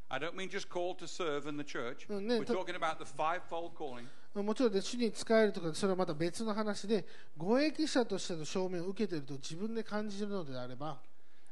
[0.10, 2.08] I don't mean just called to serve in the church.
[2.10, 4.08] No, no, We're to- talking about the fivefold calling.
[4.35, 7.05] もちろん、ね、主に使えるとか、それはまた別の話で、
[7.37, 10.99] 護益者としての証明を受けていると自分で感じるのであれば、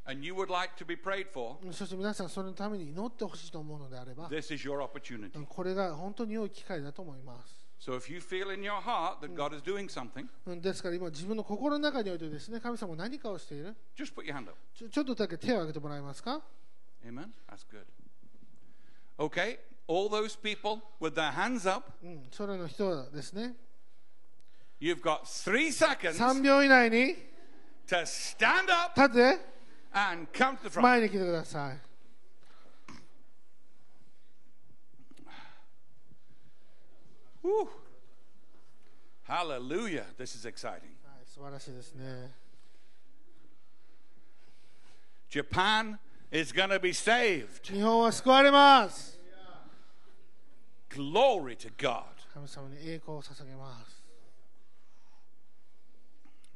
[0.06, 5.44] And you would like to be prayed for, そして皆さんそれのために祈ってほしいと思うのであれば、this is your opportunity.
[5.46, 7.60] これが本当に良い機会だと思います。
[7.80, 14.48] So if you feel in your heart that God is doing something, うんですから今自分の心の中においてですね、神様何かをしている？just put your hand
[14.48, 14.54] up.
[14.74, 16.40] ちょちょっとだけ手を挙げてもらえますか
[17.04, 17.28] ？Amen?
[17.48, 17.84] That's good.
[19.18, 19.58] Okay,
[19.89, 23.55] all those people with their hands up, うん、それの人はですね、
[24.79, 27.15] you've got three seconds 3秒以内に
[27.88, 29.55] to stand up 立って
[29.93, 30.81] and come to the front.
[30.81, 31.79] 前に来てください。
[37.43, 37.67] Whew.
[39.27, 40.05] Hallelujah.
[40.17, 40.97] This is exciting.
[41.03, 42.31] はい、素晴らしいですね。
[45.29, 45.99] Japan
[46.31, 47.71] is going to be saved.
[47.71, 49.18] 日本は救われます。
[50.89, 52.03] Glory to God.
[52.33, 54.03] 神様に栄光を捧げます。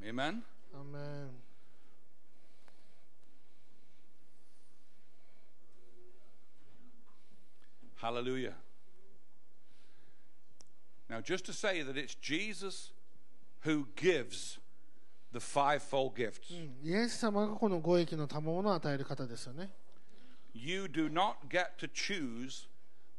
[0.02, 0.42] Amen.
[0.72, 1.30] アーメン
[8.00, 8.54] Hallelujah.
[11.10, 12.92] Now, just to say that it's Jesus
[13.60, 14.58] who gives
[15.32, 16.50] the fivefold gifts.
[16.82, 19.70] イエス様がこの護益の賜物を与える方ですよね。
[20.54, 22.68] You do not get to choose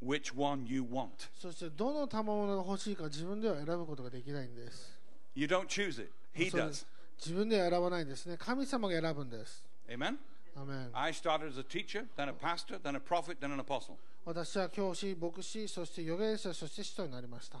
[0.03, 1.09] which one you want.
[1.39, 4.97] そしてどの賜物が欲しいか自分では選ぶことができないんです。
[5.35, 6.85] You don't choose it, He そう does.
[7.19, 8.37] 自分では選ばないんですね。
[8.37, 9.63] 神様が選ぶんです。
[9.89, 10.17] Amen.
[10.55, 13.95] アーメン I started as a teacher, then a pastor, then a prophet, then an apostle.
[14.25, 17.59] 私は教師、牧師、そして預言者、そして使徒になりました。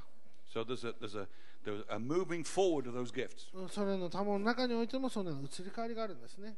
[0.53, 1.27] So there's a there's a
[1.65, 3.47] there's a moving forward of those gifts.
[3.53, 6.55] うんそれの賜物の中においてもその移り変わりがあるんですね。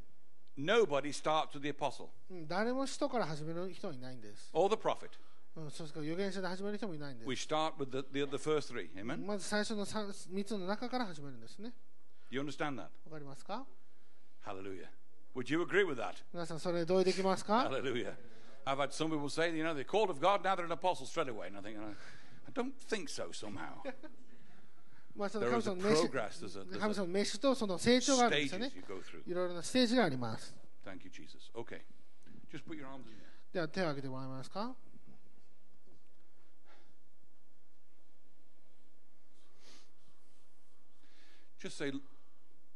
[0.58, 4.50] Nobody starts with the apostle うん誰も使徒から始める人はいないんです。
[4.54, 5.10] or the prophet.
[5.56, 7.48] うん、それから預言者で始める人もいないんで We す。
[7.48, 8.90] start with the, the, the first three.
[8.96, 9.26] Amen.
[9.26, 11.74] まず最初の 3, 三つの中から始めるんですね。
[12.30, 12.82] You understand that?
[13.06, 13.66] わかりますか
[14.46, 14.88] Hallelujah.
[15.36, 16.14] Would you agree with that?
[16.34, 18.14] 皆さん、それ同意できますか Hallelujah.
[18.66, 21.06] I've had some people say, you know, they're called of God, now they're an apostle
[21.06, 21.48] straight away.
[21.48, 21.94] And I think, uh,
[22.48, 23.82] I don't think so somehow.
[25.16, 28.76] まあ、その There 神 is a 様の召し progress, there's a, 神 there's 様の召しとその成長があるんですよ a ね stages。
[28.78, 29.30] you go through.
[29.30, 30.56] いろいろなステージがあります。
[30.86, 31.52] Thank you, Jesus.
[31.56, 31.82] Okay.
[32.52, 33.54] Just put your arms in there.
[33.54, 34.76] では手を挙げてもらえますか
[41.61, 41.93] Just say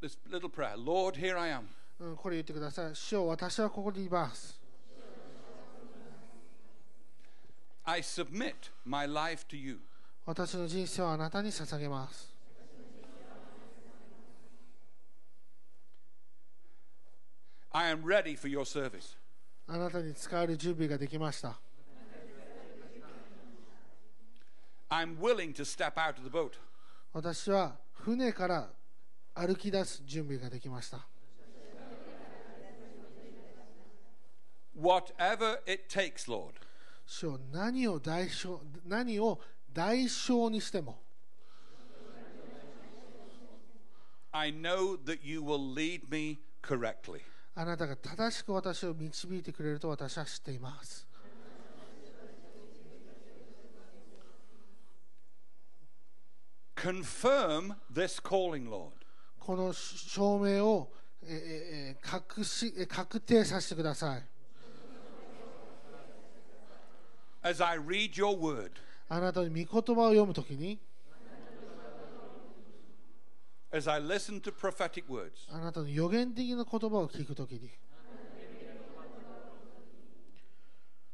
[0.00, 1.62] this little prayer Lord, here I am.
[2.00, 2.94] うん、これ言ってください。
[2.94, 4.58] 主よ私はここにいます。
[7.84, 8.54] I submit
[8.84, 9.80] my life to you.
[10.26, 12.32] 私の人生をあなたに捧げます。
[17.70, 19.16] I am ready for your service.
[19.66, 21.58] あなたに使える準備ができました。
[24.90, 26.52] I'm willing to step out of the boat.
[27.12, 28.69] 私は 船から
[29.33, 31.07] 歩き出す準備ができました。
[34.77, 36.51] Whatever it takes, Lord,
[37.05, 39.39] 主よ何を代償何を
[39.71, 40.99] 代償にしても
[44.31, 47.21] I know that you will lead me correctly.
[47.55, 51.07] あなたが正しく私を導いてくれると私は知っています。
[56.83, 58.91] Confirm this calling, Lord.
[59.39, 60.91] この証明を、
[61.23, 64.23] えーえー確しえー確定させてください。
[67.41, 68.71] As I read your word,
[69.07, 70.77] あなたの御言葉を読むときに
[73.71, 77.69] as I listen to prophetic words, あなたの予言的な言葉を聞くときに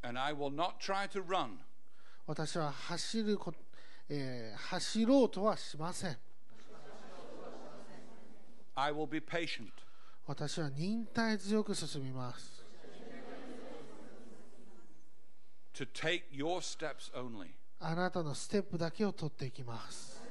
[0.02, 1.58] and I will not try to run,
[2.26, 3.54] 私は走るこ、
[4.10, 6.18] えー走ろうとはしません。
[8.76, 9.72] I will be patient.
[10.26, 12.60] 私は忍耐強く進みます。
[15.80, 17.52] to take your steps only.
[17.80, 20.22] あなたのステップだけを取っていきます。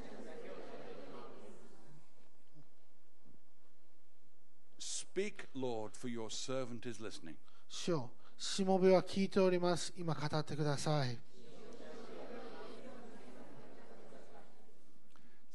[4.79, 7.37] Speak, Lord, for your servant is listening.
[7.69, 9.93] 主よしもべは聞いております。
[9.97, 11.19] 今語ってください。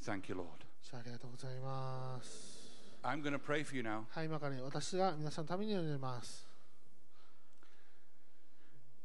[0.04, 0.48] Thank you, Lord.
[0.92, 2.62] ありがとうございます。
[3.04, 4.04] I'm going to pray for you now.
[4.10, 6.46] はい、今から私が皆さんのために祈ります。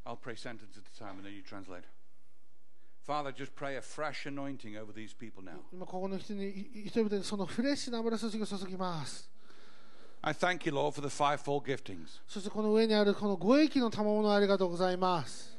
[0.04, 1.84] I'll pray sentence at a time and then you translate.
[3.06, 5.60] Father, just pray a fresh anointing over these people now.
[5.72, 9.30] 今ここの人にい人々にそのフレッシュな油注ぎを注ぎます。
[10.20, 12.20] I thank you, Lord, for the fivefold giftings.
[12.26, 15.57] そしてこの上にあるこの五益の賜物ありがとうございます。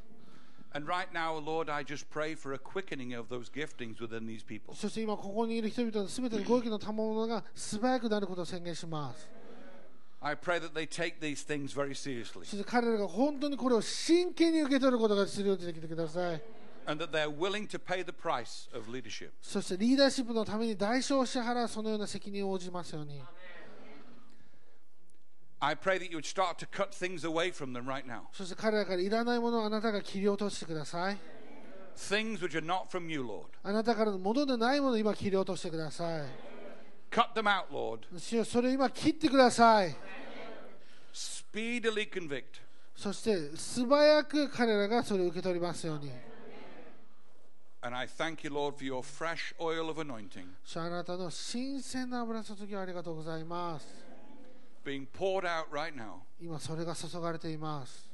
[0.77, 4.45] And right now, Lord, I just pray for a quickening of those giftings within these
[4.45, 4.75] people.
[4.75, 9.29] そして今ここにいる人々のすべての五益の賜物が素早くなることを宣言します。
[10.21, 16.43] I pray that they take these things very seriously そして彼らが本当にこれを真剣に受け取ることがするようにできてください。
[16.87, 19.31] and that they're willing to pay the price of leadership.
[19.41, 23.23] そしてリーダーシップのために代償を支払うそのような責任を応じますように。
[25.61, 28.23] I pray that you would start to cut things away from them right now.
[28.33, 31.19] そして彼らからいらないものをあなたが切り落としてください。
[31.97, 33.47] Things which are not from you, Lord.
[33.63, 36.29] あなたからのものでないものを今切り落としてください。
[37.11, 38.01] Cut them out, Lord.
[38.19, 39.97] 主よそれを今切ってください。
[41.13, 42.61] Speedily convict.
[42.97, 46.11] そして素早く彼らがそれを受け取りますように。
[47.81, 54.08] And I thank you, Lord, for your fresh oil of anointing 主あなたの新鮮な油注ぎをありがとうございます。
[54.85, 58.11] being poured out right now 今それが注がれています。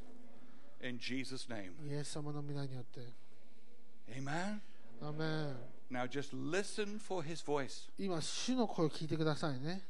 [0.83, 1.73] in Jesus' name.
[1.87, 3.01] イエス様の皆によって。
[4.09, 4.61] Amen.
[5.03, 5.57] アーメン
[5.91, 7.91] Now just listen for his voice.
[7.99, 9.83] 今、主の声を聞いてくださいね。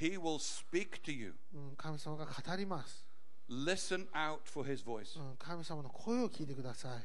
[0.00, 1.34] He will speak to you.
[1.54, 3.06] うん、神様が語ります、
[3.48, 5.18] Listen out for his voice.
[5.18, 5.36] うん。
[5.38, 7.02] 神様の声を聞いてください。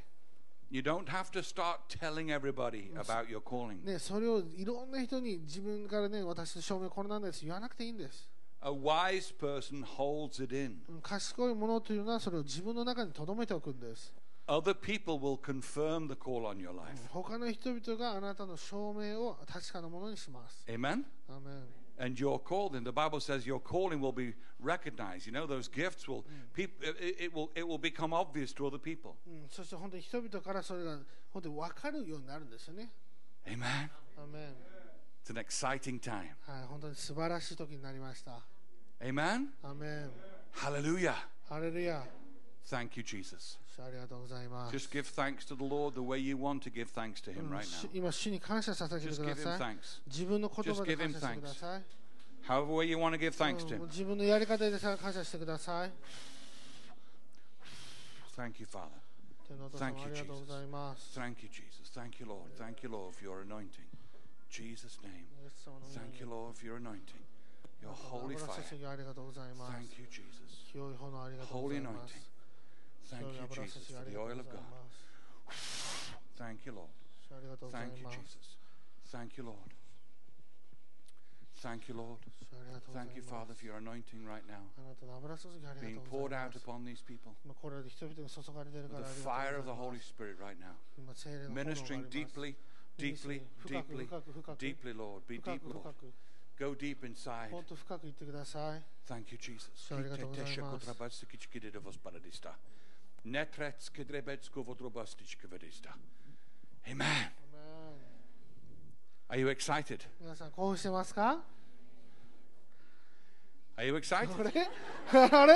[0.71, 3.85] You don't have to start telling everybody about your calling.
[3.85, 7.45] ね、それをいろんな人に自分からね、私の証明これなんです。
[7.45, 8.27] 言わなくていいんです。
[8.63, 10.83] A wise person holds it in.
[10.87, 14.13] うん賢いものというのはそれを自分の中に留めておくんです。
[14.47, 17.07] Other people will confirm the call on your life.
[17.09, 20.63] 他の人々があなたの証明を確かなものにします。
[20.67, 21.03] Amen?
[21.29, 25.27] アーメン And your calling, the Bible says your calling will be recognized.
[25.27, 28.79] You know, those gifts will, peop, it, it will, it will become obvious to other
[28.79, 29.15] people.
[29.27, 30.97] うん、そして本当に人々からそれが
[31.29, 32.91] 本当に分かるようになるんですよね。
[33.45, 33.89] Amen?
[34.17, 34.55] アーメン
[35.25, 36.29] It's an exciting time.
[36.47, 38.39] はい、本当に素晴らしい時になりました。
[38.99, 39.47] Amen?
[39.63, 40.11] アーメン
[40.53, 41.13] Hallelujah.
[41.47, 42.03] ハレルヤ
[42.69, 43.57] Thank you, Jesus.
[43.75, 44.75] 主ありがとうございます。
[44.75, 47.35] Just give thanks to the Lord the way you want to give thanks to う
[47.35, 47.89] Him ん right 主 now.
[47.93, 49.75] 今、主に感謝させて Just く give だ Him さい。
[49.75, 50.01] thanks.
[50.07, 51.83] 自分の言葉 Just で give him 感謝してください。
[52.47, 53.85] However way you want to give thanks to うん Him.
[53.87, 55.91] 自分のやり方で感謝してください。
[58.37, 58.87] Thank you, Father.
[59.47, 61.19] 天のお父様 Thank you, ありがとうございます。
[61.19, 61.91] Thank you, Jesus.
[61.93, 62.51] Thank you, Lord.
[62.57, 63.84] Thank you, Lord, for your anointing.
[64.50, 65.26] Jesus' name.
[65.94, 67.24] Thank you, Lord, for your anointing,
[67.82, 68.64] your holy fire.
[69.72, 70.50] Thank you, Jesus.
[71.52, 72.22] Holy anointing.
[73.06, 74.64] Thank you, Jesus, for the oil of God.
[76.36, 76.90] Thank you, Lord.
[77.72, 78.56] Thank you, Jesus.
[79.06, 79.70] Thank you, Lord.
[81.62, 82.18] Thank you, Lord.
[82.92, 84.62] Thank you, Father, for your anointing right now
[85.80, 87.34] being poured out upon these people.
[88.90, 90.76] The fire of the Holy Spirit right now,
[91.54, 92.56] ministering deeply
[92.97, 95.21] deeply, 深く deeply, 深く深く deeply, Lord.
[95.27, 95.79] Be 深 deep, く Lord.
[95.81, 96.13] 深く
[96.59, 97.49] Go deep inside.
[97.49, 98.83] もっと深く言ってください。
[99.07, 99.93] Thank you, Jesus.
[99.93, 100.51] ありがとうございま
[101.09, 101.25] す
[106.85, 107.03] Amen.
[107.03, 107.31] アメン
[109.29, 110.01] Are you excited?
[110.19, 111.39] 皆さん興奮してますか
[113.77, 114.43] Are you あ excited?
[114.53, 114.69] れ
[115.13, 115.55] あれ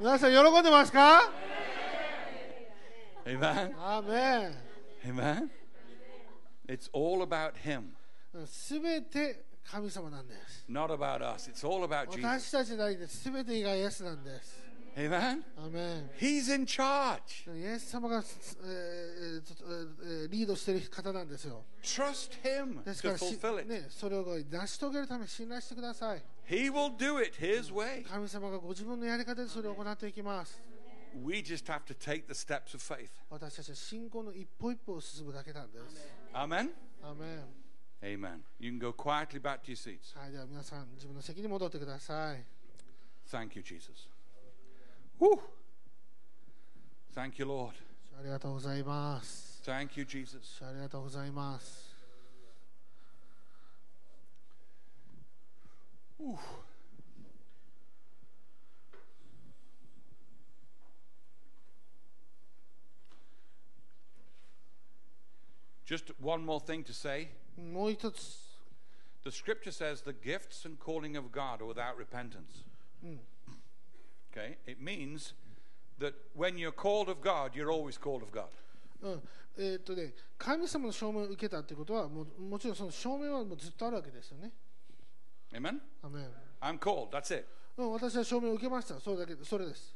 [0.00, 1.20] 皆さん喜んでますか
[3.24, 3.74] Amen.
[3.78, 5.59] アーメン Amen.
[6.67, 7.93] It's all about Him,
[8.45, 10.65] すべて神様なんです。
[10.69, 11.49] not about us.
[11.49, 12.21] It's all about Jesus.
[12.21, 13.23] 私たちなりです。
[13.23, 14.61] すべて以外イエスなんです。
[14.95, 15.41] Amen?
[15.57, 17.47] アーメン He's in charge.
[17.57, 18.21] イエス様が、
[18.65, 19.41] え
[20.29, 21.63] リードしている方なんですよ。
[21.81, 23.69] Trust Him ですか to らし、fulfill it.
[23.69, 26.23] ね、それを成し遂げるために信頼してください。
[26.49, 28.03] He will do it His way.
[28.03, 30.59] 神様がご自分のやり方でそれを行っていきます。
[31.22, 33.10] We just have to take the steps of faith.
[33.30, 36.08] 私たちは信仰の一歩一歩を進むだけなんです。
[36.32, 36.70] Amen.
[37.02, 37.56] アーメン
[38.02, 38.40] Amen.
[38.58, 40.18] You can go quietly back to your seats.
[40.18, 42.44] はい、では皆さん、自分の席に戻ってください。
[43.30, 44.08] Thank you, Jesus.
[45.18, 45.40] Woo.
[47.14, 47.72] Thank you, Lord.
[48.18, 49.62] ありがとうございます。
[49.64, 50.64] Thank you, Jesus.
[50.64, 51.96] ありがとうございます。
[65.90, 67.28] Just one more thing to say.
[67.56, 68.46] もう一つ、
[69.22, 72.64] The scripture says the gifts and calling of God are without repentance.
[74.32, 74.56] Okay?
[74.66, 75.34] It means
[75.98, 78.48] that when you're called of God, you're always called of God.
[79.02, 79.22] うん、
[79.58, 84.52] えーっとね、神様の証明を受けたってことはもうもちろんその証明はもうずっとあるわけですよね。
[85.52, 85.80] Amen?
[86.02, 86.30] アメン
[86.60, 87.10] I'm called.
[87.10, 87.46] That's it.
[87.76, 88.98] うん、私は証明を受けました。
[89.00, 89.94] それだけそれです。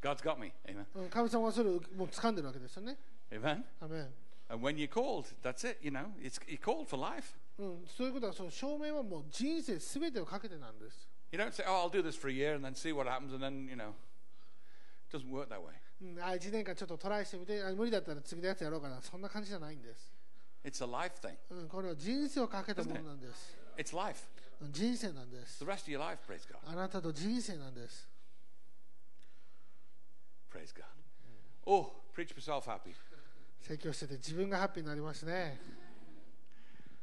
[0.00, 0.52] God's got me.
[0.66, 0.84] Amen.
[0.94, 2.96] うん、神様はそれをもう掴んでるわけですよね。
[3.30, 3.62] Amen.
[3.80, 4.08] アメン
[4.48, 5.78] And when you're called, that's it.
[5.80, 7.36] You know, it's, you're called for life.
[7.58, 11.08] うん、そういうことはその証明はもう人生すべてをかけてなんです。
[11.30, 13.32] You don't say, oh, I'll do this for a year and then see what happens,
[13.32, 13.92] and then, you know,
[15.08, 15.74] it doesn't work that way.
[16.02, 20.10] うん、あ1年間ちょっとトライしてみてあ無理だったら次のやつやろうかなそんな感じじゃないんです、
[20.64, 21.36] It's a life thing.
[21.50, 24.26] うん、これは人生をかけたものなんです、 It's life.
[24.62, 26.56] うん人生なんです The rest of your life, praise God.
[26.66, 28.08] あなたと人生なんです
[30.50, 30.84] Praise God.
[31.64, 32.94] Oh, preach yourself happy.
[33.67, 35.59] 説教してて自分がハッピーになりますね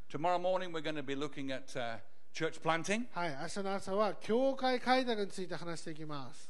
[0.09, 1.97] Tomorrow morning, we're going to be looking at uh,
[2.32, 3.06] church planting.
[3.12, 6.48] はい明日の朝は教会開拓について話していきます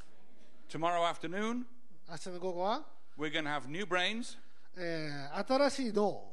[0.69, 1.63] Tomorrow afternoon,
[2.11, 2.83] 明日の午後は、
[3.17, 4.37] we're going to have new brains,
[4.77, 6.25] えー新しい脳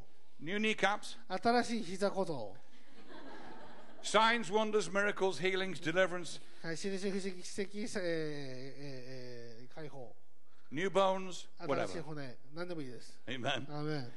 [0.42, 2.54] new kneecaps, 新しい膝小僧
[4.04, 10.14] signs, wonders, miracles, healings, deliverance, はい印不思議奇跡、えーえーえー解放
[10.71, 12.03] new bones, 新しい whatever.
[12.03, 13.47] 骨何でもいいです Amen.
[13.71, 14.13] アーメン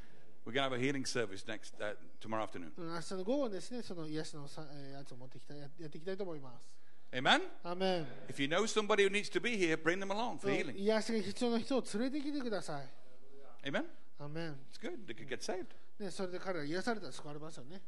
[0.45, 2.71] We're going to have a healing service next uh, tomorrow afternoon.
[2.77, 7.41] うん明日の午後ですねその癒しのさ、えーやつを持ってきたややっていきたいと思います Amen.
[7.63, 10.57] アーメン If you know somebody who needs to be here, bring them along for うん
[10.57, 10.77] healing.
[10.77, 13.69] 癒しが必要な人を連れてきてください。
[13.69, 13.85] Amen.
[14.19, 14.55] アーメン。
[14.71, 15.05] It's good.
[15.05, 15.65] They could get saved.
[15.99, 17.81] ね、それで彼ら癒されたら救われますよね。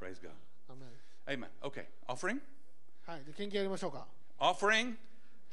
[0.00, 0.30] Praise God.
[0.68, 1.40] アーメン。
[1.40, 1.48] Amen.
[1.62, 1.86] Okay.
[2.08, 2.40] Offering.
[3.06, 4.06] はい、で献金やりましょうか。
[4.38, 4.94] Offering.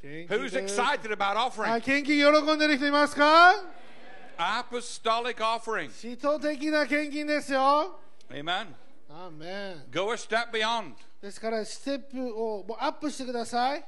[0.00, 1.78] 献金 Who's です excited about は offering?
[1.78, 3.52] い、献金喜んでる人いますか
[4.36, 5.90] Apostolic offering.
[5.90, 7.98] 使徒的な献金ですよ。
[8.30, 8.74] Amen.
[9.08, 9.90] アーメン。
[9.92, 10.94] Go a step beyond.
[11.22, 13.84] ですから、ステップをもうアップしてください。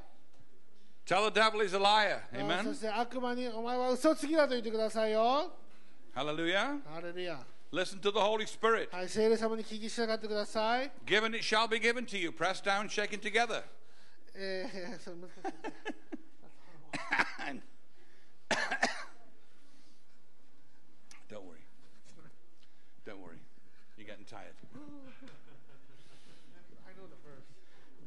[1.04, 2.16] Tell the devil he's a liar.
[2.16, 2.74] あそ Amen.
[2.74, 5.52] して悪魔にお前は嘘つきだと言ってくださいよ。
[6.14, 6.80] Hallelujah.
[6.84, 7.38] ハレルヤ。
[7.72, 8.88] Listen to the Holy Spirit.
[8.94, 10.90] はい、聖霊様に聞き従ってください。
[11.04, 12.30] Given it shall be given to you.
[12.30, 13.62] Pressed down, shaken together.
[14.34, 15.99] え ー、それ難しい And-
[21.30, 21.63] Don't worry.
[23.05, 23.39] Don't worry.
[23.97, 24.53] You're getting tired.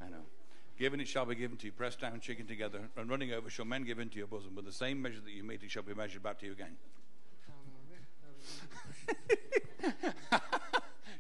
[0.03, 0.25] I know.
[0.79, 3.65] Given it shall be given to you, pressed down, shaken together, and running over shall
[3.65, 4.55] men give into your bosom.
[4.55, 6.77] With the same measure that you mete, it shall be measured back to you again.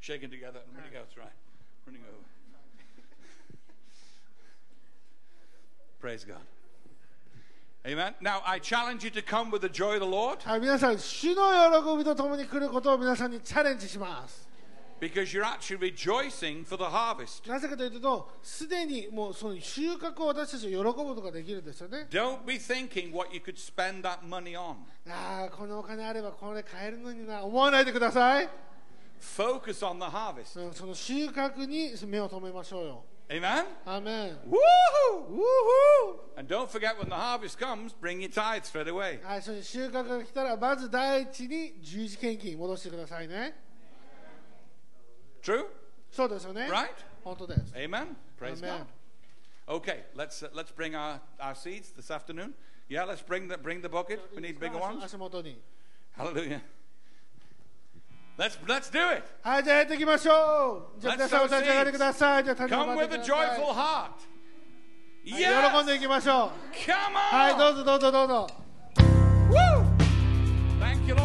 [0.01, 1.07] shaken together and running over.
[1.07, 1.33] That's right.
[1.87, 2.25] Running over.
[5.99, 6.43] Praise God.
[7.87, 8.15] Amen.
[8.23, 11.51] Now, I challenge you to come with the joy of the Lord はい、皆さん、主の
[11.83, 14.49] 喜びとともに来ることを皆さんにチャレンジします。
[15.01, 17.47] because you're actually rejoicing for the harvest.
[17.47, 22.07] なぜかというと、すでにもうその収穫を私たち喜ぶことができるんですよね。
[22.11, 24.77] Don't be thinking what you could spend that money on.
[25.07, 28.49] ああ、このお金あればこれ買えるのにな、思わないでください。
[29.21, 30.59] Focus on the harvest.
[30.59, 33.05] うんその収穫に目を留めましょうよ。
[33.31, 33.65] Amen?
[33.87, 34.37] Amen.
[34.47, 35.31] Woohoo!
[35.31, 36.17] Woohoo!
[36.37, 39.21] And don't forget when the harvest comes, bring your tithes straight away.
[39.25, 43.55] はい、そして収穫が来たら、まず第一に十字献金戻してくださいね。
[45.43, 45.67] True?
[46.11, 46.69] そうですよね。
[46.71, 46.91] Right?
[47.25, 47.75] 本当です。
[47.75, 48.15] Amen?
[48.39, 48.81] Praise Amen.
[48.81, 48.87] God.
[49.67, 52.53] Okay, let's, uh, let's bring our, our seeds this afternoon.
[52.89, 54.21] Yeah, let's bring the, bring the bucket.
[54.37, 55.03] We need bigger ones.
[56.17, 56.61] Hallelujah.
[58.37, 59.23] Let's, let's do it.
[59.43, 61.01] はい、じゃあやっていきましょう。
[61.01, 62.45] じゃあ皆さんお立ち上がりください。
[62.45, 64.11] じゃあ立ち上がくださ
[65.25, 65.25] い。
[65.25, 66.51] 喜んでいきましょう。
[67.15, 68.47] はい、どうぞどうぞどうぞ。
[69.51, 69.85] Woo!
[70.81, 71.24] Thank you, Lord.